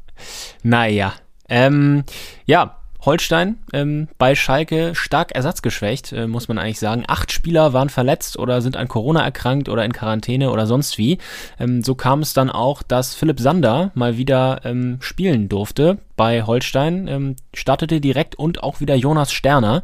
[0.63, 1.13] Naja.
[1.47, 2.03] Ähm,
[2.45, 2.77] ja,
[3.07, 7.05] Holstein ähm, bei Schalke stark ersatzgeschwächt, äh, muss man eigentlich sagen.
[7.07, 11.17] Acht Spieler waren verletzt oder sind an Corona erkrankt oder in Quarantäne oder sonst wie.
[11.59, 16.43] Ähm, so kam es dann auch, dass Philipp Sander mal wieder ähm, spielen durfte bei
[16.43, 17.07] Holstein.
[17.07, 19.83] Ähm, startete direkt und auch wieder Jonas Sterner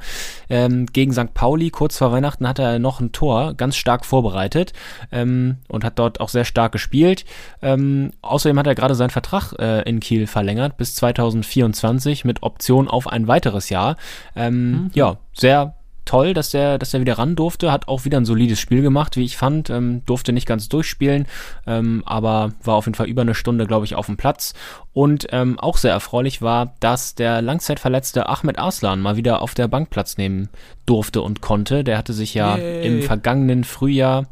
[0.49, 1.33] ähm, gegen St.
[1.33, 1.69] Pauli.
[1.69, 4.73] Kurz vor Weihnachten hat er noch ein Tor ganz stark vorbereitet
[5.13, 7.23] ähm, und hat dort auch sehr stark gespielt.
[7.61, 12.89] Ähm, außerdem hat er gerade seinen Vertrag äh, in Kiel verlängert bis 2024 mit Option
[12.89, 13.95] auf ein weiteres Jahr.
[14.35, 15.75] Ähm, Ja, sehr
[16.05, 19.17] toll, dass der, dass der wieder ran durfte, hat auch wieder ein solides Spiel gemacht,
[19.17, 21.27] wie ich fand, ähm, durfte nicht ganz durchspielen,
[21.65, 24.53] ähm, aber war auf jeden Fall über eine Stunde, glaube ich, auf dem Platz.
[24.93, 29.67] Und ähm, auch sehr erfreulich war, dass der langzeitverletzte Ahmed Arslan mal wieder auf der
[29.67, 30.49] Bank Platz nehmen
[30.85, 31.83] durfte und konnte.
[31.83, 32.85] Der hatte sich ja Yay.
[32.85, 34.27] im vergangenen Frühjahr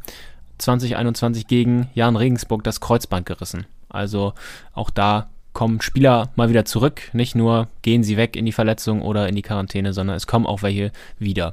[0.58, 3.66] 2021 gegen Jan Regensburg das Kreuzband gerissen.
[3.88, 4.34] Also
[4.72, 7.10] auch da kommen Spieler mal wieder zurück.
[7.12, 10.46] Nicht nur gehen sie weg in die Verletzung oder in die Quarantäne, sondern es kommen
[10.46, 11.52] auch welche wieder.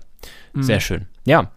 [0.56, 1.06] Sehr schön.
[1.26, 1.52] Ja.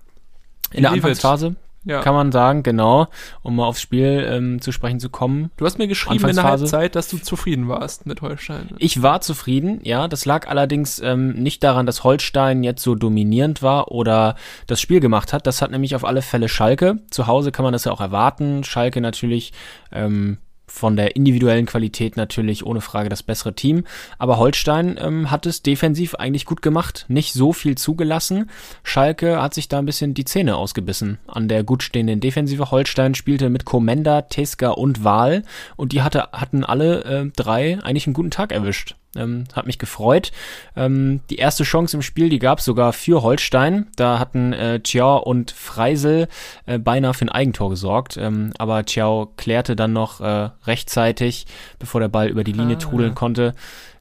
[0.73, 0.93] In der.
[0.93, 2.01] Anfangsphase Ja.
[2.01, 3.09] kann man sagen, genau,
[3.43, 5.51] um mal aufs Spiel ähm, zu sprechen zu kommen.
[5.57, 6.45] Du hast mir geschrieben in der.
[6.45, 8.69] Halbzeit, dass du zufrieden warst mit Holstein.
[8.79, 10.07] Ich war zufrieden, ja.
[10.09, 14.37] Das lag allerdings ähm, nicht daran, dass Holstein jetzt so dominierend war oder
[14.67, 15.47] das Spiel gemacht hat.
[15.47, 17.01] Das hat nämlich auf alle Fälle Schalke.
[17.11, 18.63] Zu Hause kann man das ja auch erwarten.
[18.65, 19.53] Schalke natürlich
[19.91, 23.85] ähm, von der individuellen Qualität natürlich ohne Frage das bessere Team.
[24.19, 27.05] Aber Holstein ähm, hat es defensiv eigentlich gut gemacht.
[27.09, 28.51] Nicht so viel zugelassen.
[28.83, 32.71] Schalke hat sich da ein bisschen die Zähne ausgebissen an der gut stehenden Defensive.
[32.71, 35.43] Holstein spielte mit Komenda, Teska und Wahl
[35.77, 38.97] und die hatte, hatten alle äh, drei eigentlich einen guten Tag erwischt.
[39.17, 40.33] Ähm, hat mich gefreut.
[40.75, 43.89] Ähm, die erste Chance im Spiel, die gab es sogar für Holstein.
[43.97, 46.29] Da hatten äh, Chiao und Freisel
[46.67, 48.17] äh, beinahe für ein Eigentor gesorgt.
[48.17, 51.47] Ähm, aber Chiao klärte dann noch äh, rechtzeitig,
[51.79, 53.55] bevor der Ball über die Linie trudeln konnte.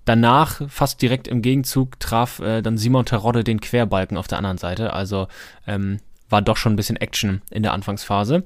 [0.06, 4.58] Danach, fast direkt im Gegenzug, traf äh, dann Simon Terodde den Querbalken auf der anderen
[4.58, 4.94] Seite.
[4.94, 5.28] Also
[5.68, 6.00] ähm,
[6.32, 8.44] war doch schon ein bisschen Action in der Anfangsphase.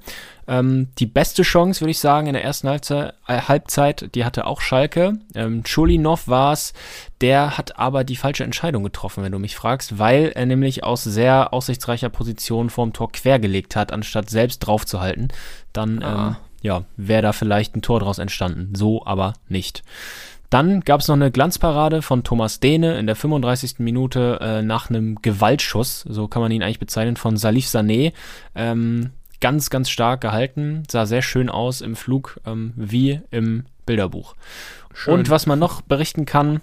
[0.47, 4.45] Ähm, die beste Chance, würde ich sagen, in der ersten Halbzeit, äh, Halbzeit die hatte
[4.45, 5.19] auch Schalke.
[5.33, 6.73] Ähm, Chulinov war es,
[7.21, 11.03] der hat aber die falsche Entscheidung getroffen, wenn du mich fragst, weil er nämlich aus
[11.03, 15.29] sehr aussichtsreicher Position vorm Tor quergelegt hat, anstatt selbst draufzuhalten.
[15.73, 18.75] Dann ähm, ja, wäre da vielleicht ein Tor draus entstanden.
[18.75, 19.83] So aber nicht.
[20.49, 23.79] Dann gab es noch eine Glanzparade von Thomas Dehne in der 35.
[23.79, 28.13] Minute äh, nach einem Gewaltschuss, so kann man ihn eigentlich bezeichnen, von Salif Sané.
[28.53, 29.11] Ähm,
[29.41, 34.35] ganz, ganz stark gehalten, sah sehr schön aus im Flug, ähm, wie im Bilderbuch.
[35.07, 36.61] Und was man noch berichten kann,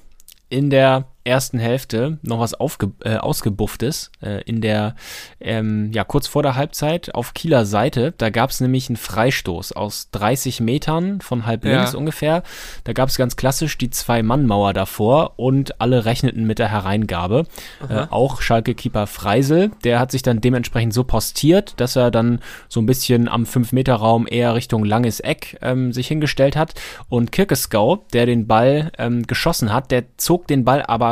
[0.48, 4.94] in der ersten Hälfte noch was aufge äh, ausgebufftes äh, in der
[5.40, 8.12] ähm, ja kurz vor der Halbzeit auf Kieler Seite.
[8.18, 11.76] Da gab es nämlich einen Freistoß aus 30 Metern von halb Ja.
[11.76, 12.42] links ungefähr.
[12.84, 16.70] Da gab es ganz klassisch die zwei Mann Mauer davor und alle rechneten mit der
[16.70, 17.46] Hereingabe.
[17.88, 22.40] Äh, auch Schalke Keeper Freisel der hat sich dann dementsprechend so postiert dass er dann
[22.68, 26.74] so ein bisschen am 5 Meter Raum eher Richtung langes Eck ähm, sich hingestellt hat.
[27.08, 31.11] Und Kirkeskau der den Ball ähm, geschossen hat der zog den Ball aber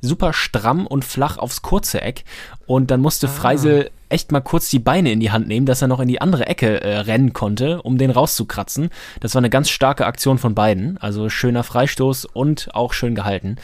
[0.00, 2.24] super stramm und flach aufs kurze Eck
[2.66, 5.88] und dann musste Freisel echt mal kurz die Beine in die Hand nehmen, dass er
[5.88, 8.90] noch in die andere Ecke äh, rennen konnte, um den rauszukratzen.
[9.20, 10.98] Das war eine ganz starke Aktion von beiden.
[10.98, 13.56] Also schöner Freistoß und auch schön gehalten.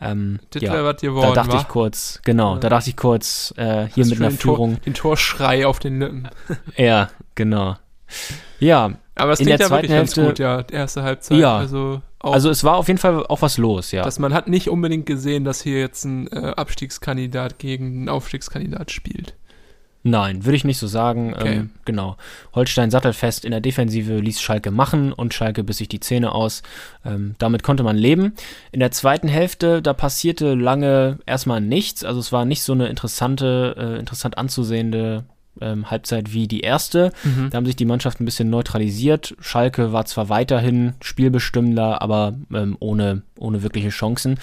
[0.00, 3.86] Ähm, ja, wär was da geworden, dachte ich kurz, genau, da dachte ich kurz, äh,
[3.94, 4.80] hier Hast mit einer den Tor, Führung.
[4.86, 6.28] den Torschrei auf den Lippen.
[6.76, 7.76] Ja, genau.
[8.58, 11.38] Ja, Aber es In klingt der ja wirklich zweiten ganz Hälfte- gut, ja, erste Halbzeit.
[11.38, 11.58] Ja.
[11.58, 14.02] Also, auch, also es war auf jeden Fall auch was los, ja.
[14.02, 18.90] dass man hat nicht unbedingt gesehen, dass hier jetzt ein äh, Abstiegskandidat gegen einen Aufstiegskandidat
[18.90, 19.34] spielt.
[20.02, 21.34] Nein, würde ich nicht so sagen.
[21.34, 21.56] Okay.
[21.56, 22.16] Ähm, genau.
[22.54, 26.62] Holstein sattelfest in der Defensive ließ Schalke machen und Schalke biss sich die Zähne aus.
[27.04, 28.32] Ähm, damit konnte man leben.
[28.72, 32.02] In der zweiten Hälfte, da passierte lange erstmal nichts.
[32.02, 35.24] Also es war nicht so eine interessante, äh, interessant anzusehende
[35.60, 37.12] ähm, Halbzeit wie die erste.
[37.50, 39.34] Da haben sich die Mannschaften ein bisschen neutralisiert.
[39.40, 44.38] Schalke war zwar weiterhin spielbestimmender, aber ähm, ohne, ohne wirkliche Chancen.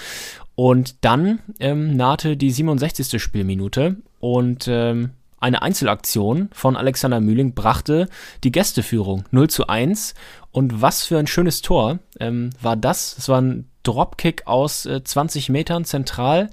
[0.56, 3.22] Und dann ähm, nahte die 67.
[3.22, 8.10] Spielminute und ähm, eine Einzelaktion von Alexander Mühling brachte
[8.44, 10.16] die Gästeführung 0 zu 1.
[10.52, 13.16] Und was für ein schönes Tor ähm, war das?
[13.18, 16.50] Es war ein Dropkick aus äh, 20 Metern zentral.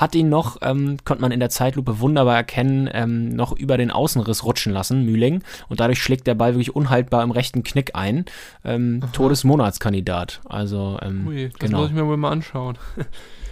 [0.00, 3.90] Hat ihn noch, ähm, konnte man in der Zeitlupe wunderbar erkennen, ähm, noch über den
[3.90, 5.42] Außenriss rutschen lassen, Mühling.
[5.68, 8.24] Und dadurch schlägt der Ball wirklich unhaltbar im rechten Knick ein.
[8.64, 10.40] Ähm, Todesmonatskandidat.
[10.48, 11.80] Also, ähm, Ui, das genau.
[11.80, 12.78] muss ich mir wohl mal anschauen.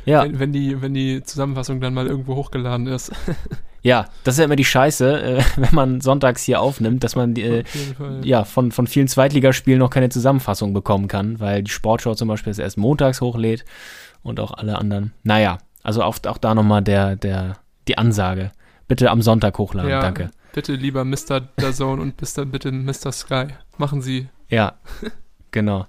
[0.07, 3.13] Ja, Wenn, wenn, die, wenn die Zusammenfassung dann mal irgendwo hochgeladen ist.
[3.83, 7.37] ja, das ist ja immer die Scheiße, äh, wenn man sonntags hier aufnimmt, dass man
[7.37, 8.23] äh, Fall.
[8.25, 12.51] ja, von, von vielen Zweitligaspielen noch keine Zusammenfassung bekommen kann, weil die Sportschau zum Beispiel
[12.51, 13.67] es erst montags hochlädt
[14.23, 15.13] und auch alle anderen.
[15.25, 15.59] Naja,
[15.89, 17.57] also auch, auch da nochmal der, der,
[17.89, 18.53] die Ansage.
[18.89, 20.31] Bitte am Sonntag hochladen, Ja, danke.
[20.53, 21.41] Bitte lieber Mr.
[21.57, 22.45] Dazone und Mr.
[22.45, 23.11] bitte Mr.
[23.11, 23.47] Sky.
[23.79, 24.29] Machen Sie.
[24.51, 24.75] Ja,
[25.51, 25.87] genau.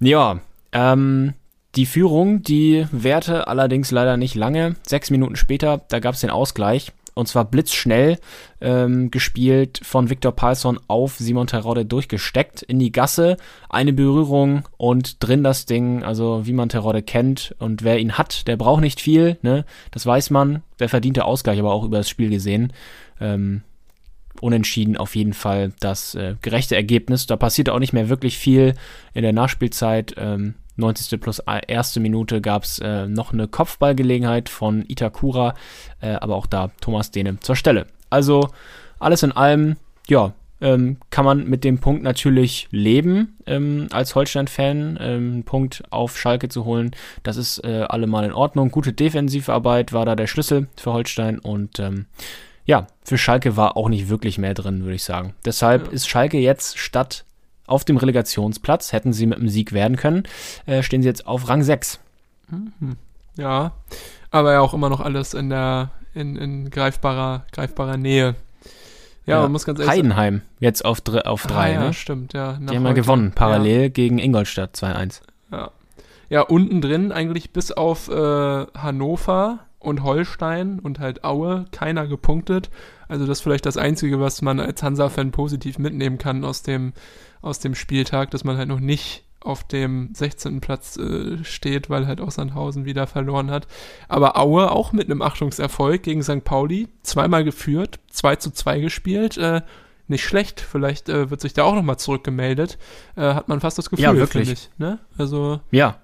[0.00, 0.40] Ja,
[0.72, 1.34] ähm,
[1.76, 4.74] die Führung, die währte allerdings leider nicht lange.
[4.84, 6.90] Sechs Minuten später, da gab es den Ausgleich.
[7.18, 8.18] Und zwar blitzschnell
[8.60, 13.38] ähm, gespielt von Viktor Palsson auf Simon Terodde durchgesteckt in die Gasse.
[13.68, 16.04] Eine Berührung und drin das Ding.
[16.04, 19.36] Also wie man Terodde kennt und wer ihn hat, der braucht nicht viel.
[19.42, 19.64] Ne?
[19.90, 20.62] Das weiß man.
[20.78, 22.72] Der verdiente Ausgleich aber auch über das Spiel gesehen.
[23.20, 23.62] Ähm,
[24.40, 27.26] unentschieden auf jeden Fall das äh, gerechte Ergebnis.
[27.26, 28.74] Da passierte auch nicht mehr wirklich viel
[29.12, 30.14] in der Nachspielzeit.
[30.18, 31.20] Ähm, 90.
[31.20, 35.54] plus erste Minute gab es äh, noch eine Kopfballgelegenheit von Itakura,
[36.00, 37.86] äh, aber auch da Thomas Dehne zur Stelle.
[38.10, 38.48] Also
[38.98, 39.76] alles in allem,
[40.08, 44.98] ja, ähm, kann man mit dem Punkt natürlich leben ähm, als Holstein-Fan.
[45.00, 46.90] Ähm, einen Punkt auf Schalke zu holen,
[47.22, 48.70] das ist äh, allemal in Ordnung.
[48.70, 52.06] Gute Defensivarbeit war da der Schlüssel für Holstein und ähm,
[52.64, 55.34] ja, für Schalke war auch nicht wirklich mehr drin, würde ich sagen.
[55.44, 55.92] Deshalb Ja.
[55.92, 57.24] ist Schalke jetzt statt
[57.68, 60.24] auf dem Relegationsplatz, hätten sie mit einem Sieg werden können,
[60.66, 62.00] äh, stehen sie jetzt auf Rang 6.
[63.36, 63.72] Ja.
[64.30, 68.34] Aber ja auch immer noch alles in der, in, in greifbarer, greifbarer Nähe.
[69.26, 71.92] Ja, man muss ganz ehrlich Heidenheim jetzt auf 3, auf drei, ah, ja, ne?
[71.92, 72.54] stimmt, ja.
[72.54, 75.20] Die haben ja gewonnen, parallel gegen Ingolstadt 2-1.
[75.52, 75.70] Ja.
[76.30, 82.70] ja, unten drin eigentlich bis auf äh, Hannover und Holstein und halt Aue keiner gepunktet.
[83.08, 86.92] Also das ist vielleicht das Einzige, was man als Hansa-Fan positiv mitnehmen kann aus dem,
[87.42, 90.60] aus dem Spieltag, dass man halt noch nicht auf dem 16.
[90.60, 93.68] Platz äh, steht, weil halt auch Sandhausen wieder verloren hat.
[94.08, 96.42] Aber Aue auch mit einem Achtungserfolg gegen St.
[96.44, 99.62] Pauli, zweimal geführt, 2 zu 2 gespielt, äh,
[100.08, 100.60] nicht schlecht.
[100.60, 102.78] Vielleicht äh, wird sich da auch nochmal zurückgemeldet.
[103.14, 104.50] Äh, hat man fast das Gefühl, Ja, wirklich.
[104.50, 104.70] ich.
[104.78, 104.98] Ne?
[105.16, 105.98] Also, Ja.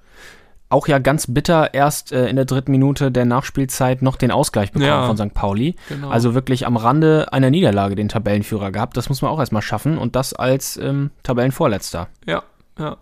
[0.70, 4.72] Auch ja ganz bitter erst äh, in der dritten Minute der Nachspielzeit noch den Ausgleich
[4.72, 5.06] bekommen Ja.
[5.06, 5.32] von St.
[5.34, 5.76] Pauli.
[5.88, 6.08] genau.
[6.08, 8.96] Also wirklich am Rande einer Niederlage den Tabellenführer gehabt.
[8.96, 12.08] Das muss man auch erstmal schaffen und das als ähm, Tabellenvorletzter.
[12.26, 12.42] Ja,
[12.78, 12.96] ja.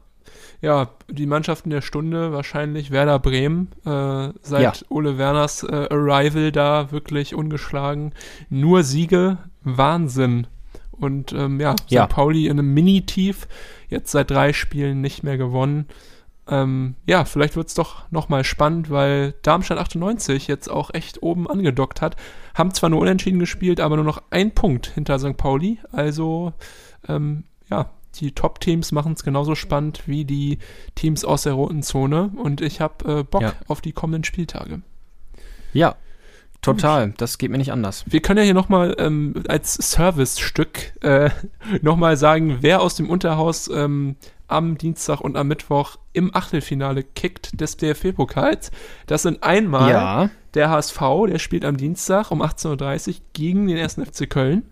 [0.60, 4.72] Ja, die Mannschaften der Stunde wahrscheinlich Werder Bremen, äh, seit Ja.
[4.90, 8.12] Ole Werners äh, Arrival da wirklich ungeschlagen.
[8.48, 10.46] Nur Siege, Wahnsinn.
[10.92, 11.90] Und ähm, ja, St.
[11.90, 12.06] Ja.
[12.06, 13.48] Pauli in einem Mini-Tief,
[13.88, 15.86] jetzt seit drei Spielen nicht mehr gewonnen.
[16.48, 22.00] Ähm, ja, vielleicht wird's doch nochmal spannend, weil Darmstadt 98 jetzt auch echt oben angedockt
[22.00, 22.16] hat.
[22.54, 25.36] Haben zwar nur unentschieden gespielt, aber nur noch ein Punkt hinter St.
[25.36, 25.78] Pauli.
[25.92, 26.52] Also,
[27.08, 30.58] ähm, ja, die Top-Teams machen es genauso spannend wie die
[30.96, 32.32] Teams aus der roten Zone.
[32.36, 33.52] Und ich habe äh, Bock Ja.
[33.68, 34.82] auf die kommenden Spieltage.
[35.72, 35.94] Ja,
[36.60, 37.14] total.
[37.16, 38.04] Das geht mir nicht anders.
[38.06, 41.30] Wir können ja hier nochmal ähm, als Service-Stück äh,
[41.82, 44.16] nochmal sagen, wer aus dem Unterhaus ähm,
[44.52, 48.70] am Dienstag und am Mittwoch im Achtelfinale kickt des DFB-Pokals.
[49.06, 53.78] Das sind einmal Ja, der HSV, der spielt am Dienstag um 18.30 Uhr gegen den
[53.78, 53.94] 1.
[53.94, 54.64] FC Köln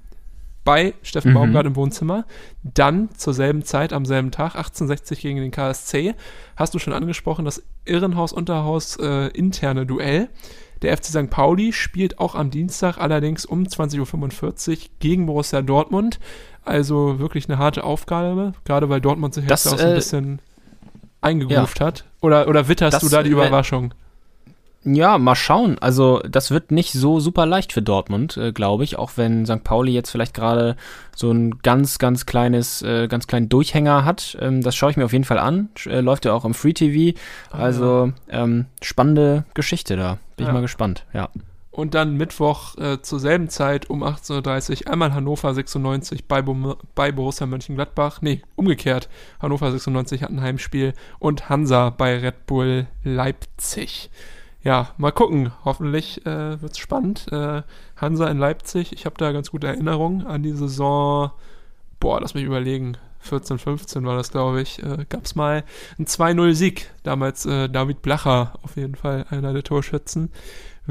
[0.65, 1.35] bei Steffen Mhm.
[1.35, 2.27] Baumgart im Wohnzimmer.
[2.63, 6.15] Dann zur selben Zeit, am selben Tag, 1860 gegen den KSC.
[6.57, 9.31] Hast du schon angesprochen, das Irrenhaus-Unterhaus äh,
[9.87, 10.29] Duell.
[10.83, 11.31] Der FC St.
[11.31, 16.19] Pauli spielt auch am Dienstag allerdings um 20.45 Uhr gegen Borussia Dortmund.
[16.65, 19.95] Also wirklich eine harte Aufgabe, gerade weil Dortmund sich Das, jetzt auch so ein äh,
[19.95, 20.39] bisschen
[21.21, 22.05] eingegroovt hat.
[22.21, 23.95] Oder, oder witterst Das, du da die äh, Überraschung?
[24.83, 25.77] Ja, mal schauen.
[25.79, 28.99] Also, das wird nicht so super leicht für Dortmund, äh, glaube ich.
[28.99, 29.63] Auch wenn St.
[29.63, 30.75] Pauli jetzt vielleicht gerade
[31.15, 34.39] so ein ganz, ganz kleines, äh, ganz kleinen Durchhänger hat.
[34.41, 35.69] Ähm, das schaue ich mir auf jeden Fall an.
[35.85, 37.19] Äh, läuft ja auch im Free TV.
[37.51, 40.17] Also, ähm, spannende Geschichte da.
[40.37, 40.51] Bin Ja.
[40.51, 41.05] ich mal gespannt.
[41.13, 41.29] Ja.
[41.73, 46.77] und dann Mittwoch äh, zur selben Zeit um 18.30 Uhr einmal Hannover 96 bei, Bo
[46.95, 48.21] bei Borussia Mönchengladbach.
[48.23, 49.09] Nee, umgekehrt.
[49.41, 54.11] Hannover 96 hat ein Heimspiel und Hansa bei Red Bull Leipzig.
[54.63, 55.53] Ja, mal gucken.
[55.65, 57.27] Hoffentlich äh, wird es spannend.
[57.33, 57.63] Äh,
[57.97, 61.31] Hansa in Leipzig, ich habe da ganz gute Erinnerungen an die Saison.
[61.99, 62.97] Boah, lass mich überlegen.
[63.21, 65.65] 14, 15 war das, glaube ich, äh, gab es mal
[65.99, 66.91] einen 2-0-Sieg.
[67.03, 70.31] Damals äh, David Blacher auf jeden Fall einer der Torschützen.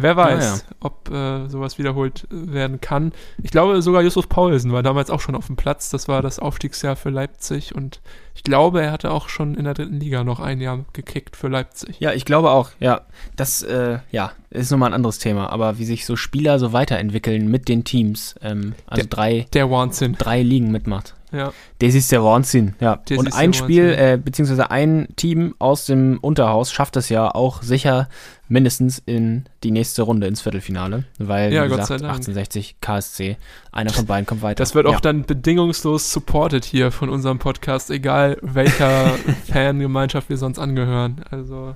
[0.02, 0.76] Wer weiß, Ja, ja.
[0.82, 3.12] ob äh, sowas wiederholt werden kann.
[3.41, 5.89] Ich glaube, sogar Yusuf Paulsen war damals auch schon auf dem Platz.
[5.89, 8.02] Das war das Aufstiegsjahr für Leipzig und
[8.36, 11.50] ich glaube, er hatte auch schon in der dritten Liga noch ein Jahr gekickt für
[11.50, 12.00] Leipzig.
[12.00, 13.02] Ja, ich glaube auch, ja.
[13.36, 15.52] Das, äh, ja, ist nochmal ein anderes Thema.
[15.52, 20.16] Aber wie sich so Spieler so weiterentwickeln mit den Teams, ähm, also drei, Der Wahnsinn.
[20.18, 21.16] drei Ligen mitmacht.
[21.32, 21.54] Ja.
[21.78, 23.00] Das ist der Wahnsinn, ja.
[23.08, 27.34] Das und ein der Spiel, äh, beziehungsweise ein Team aus dem Unterhaus schafft es ja
[27.34, 28.10] auch sicher
[28.47, 32.14] mindestens in die nächste Runde ins Viertelfinale, weil, Ja, wie gesagt, sei Dank.
[32.14, 33.38] 1860 KSC,
[33.72, 34.56] einer von beiden kommt weiter.
[34.56, 35.00] Das wird auch ja.
[35.02, 39.14] dann bedingungslos supported hier von unserem Podcast, egal welcher
[39.52, 41.22] Fangemeinschaft wir sonst angehören.
[41.30, 41.76] Also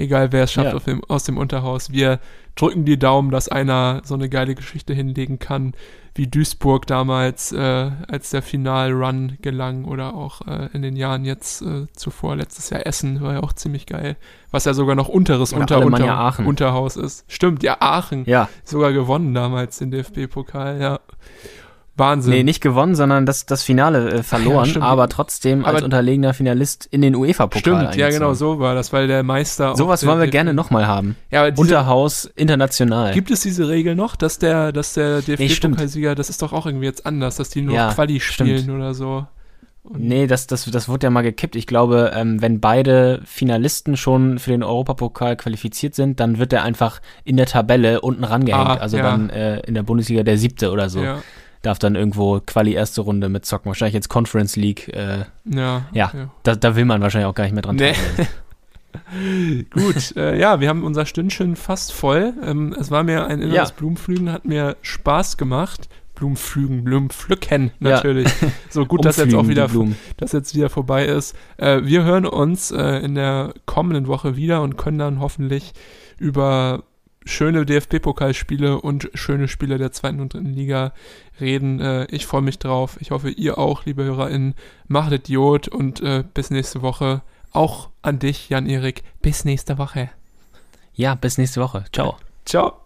[0.00, 0.78] egal wer es schafft Ja.
[0.80, 1.90] dem, aus dem Unterhaus.
[1.92, 2.18] Wir
[2.56, 5.72] drücken die Daumen, dass einer so eine geile Geschichte hinlegen kann,
[6.14, 11.62] wie Duisburg damals, äh, als der Final-Run gelang oder auch äh, in den Jahren jetzt
[11.62, 14.16] äh, zuvor, letztes Jahr Essen war ja auch ziemlich geil,
[14.50, 16.46] was ja sogar noch unteres Oder unter, unter, Aachen.
[16.46, 17.24] Unterhaus ist.
[17.28, 21.00] Stimmt, ja, Aachen Ja, sogar gewonnen damals den DFB-Pokal, ja.
[22.00, 22.32] Wahnsinn.
[22.32, 24.84] nee, nicht gewonnen, sondern das, das Finale äh, verloren, stimmt.
[24.84, 28.92] aber trotzdem als Aber- unterlegener Finalist in den UEFA-Pokal Stimmt, ja genau, so war das,
[28.92, 29.76] weil der Meister.
[29.76, 31.14] Sowas der- wollen wir der- gerne nochmal haben.
[31.30, 33.12] Ja, diese, Unterhaus international.
[33.14, 35.20] gibt es diese Regel noch, dass der, dass der.
[35.22, 38.76] DFB-Pokalsieger, das ist doch auch irgendwie jetzt anders, dass die nur Ja, Quali spielen stimmt.
[38.76, 39.26] oder so.
[39.82, 41.56] Und Nee, das, das, das wurde ja mal gekippt.
[41.56, 46.62] Ich glaube, ähm, wenn beide Finalisten schon für den Europapokal qualifiziert sind, dann wird er
[46.64, 48.68] einfach in der Tabelle unten rangehängt.
[48.68, 49.02] Ah, also ja.
[49.04, 51.02] dann äh, in der Bundesliga der siebte oder so.
[51.02, 51.22] Ja,
[51.62, 53.66] Darf dann irgendwo Quali erste Runde mitzocken.
[53.68, 54.88] Wahrscheinlich jetzt Conference League.
[54.88, 55.82] Äh, ja.
[55.92, 56.12] Ja.
[56.42, 57.94] da, da will man wahrscheinlich auch gar nicht mehr dran Nee.
[59.70, 62.32] Gut, äh, ja, wir haben unser Stündchen fast voll.
[62.44, 63.74] Ähm, es war mir ein inneres Ja.
[63.76, 65.88] Blumenpflügen, hat mir Spaß gemacht.
[66.14, 67.90] Blumenpflügen, Blumenpflücken Ja.
[67.90, 68.28] natürlich.
[68.68, 69.96] So gut, dass jetzt auch wieder Blumen.
[70.16, 71.34] das jetzt wieder vorbei ist.
[71.56, 75.72] Äh, wir hören uns äh, in der kommenden Woche wieder und können dann hoffentlich
[76.18, 76.82] über
[77.24, 80.92] schöne DFB-Pokalspiele und schöne Spiele der zweiten und dritten Liga
[81.40, 81.80] reden.
[81.80, 82.96] Äh, ich freue mich drauf.
[83.00, 84.54] Ich hoffe, ihr auch, liebe HörerInnen.
[84.88, 87.22] Macht Idiot und äh, bis nächste Woche.
[87.52, 89.02] Auch an dich, Jan-Erik.
[89.22, 90.10] Bis nächste Woche.
[90.94, 91.84] Ja, bis nächste Woche.
[91.92, 92.16] Ciao.
[92.44, 92.80] Ciao.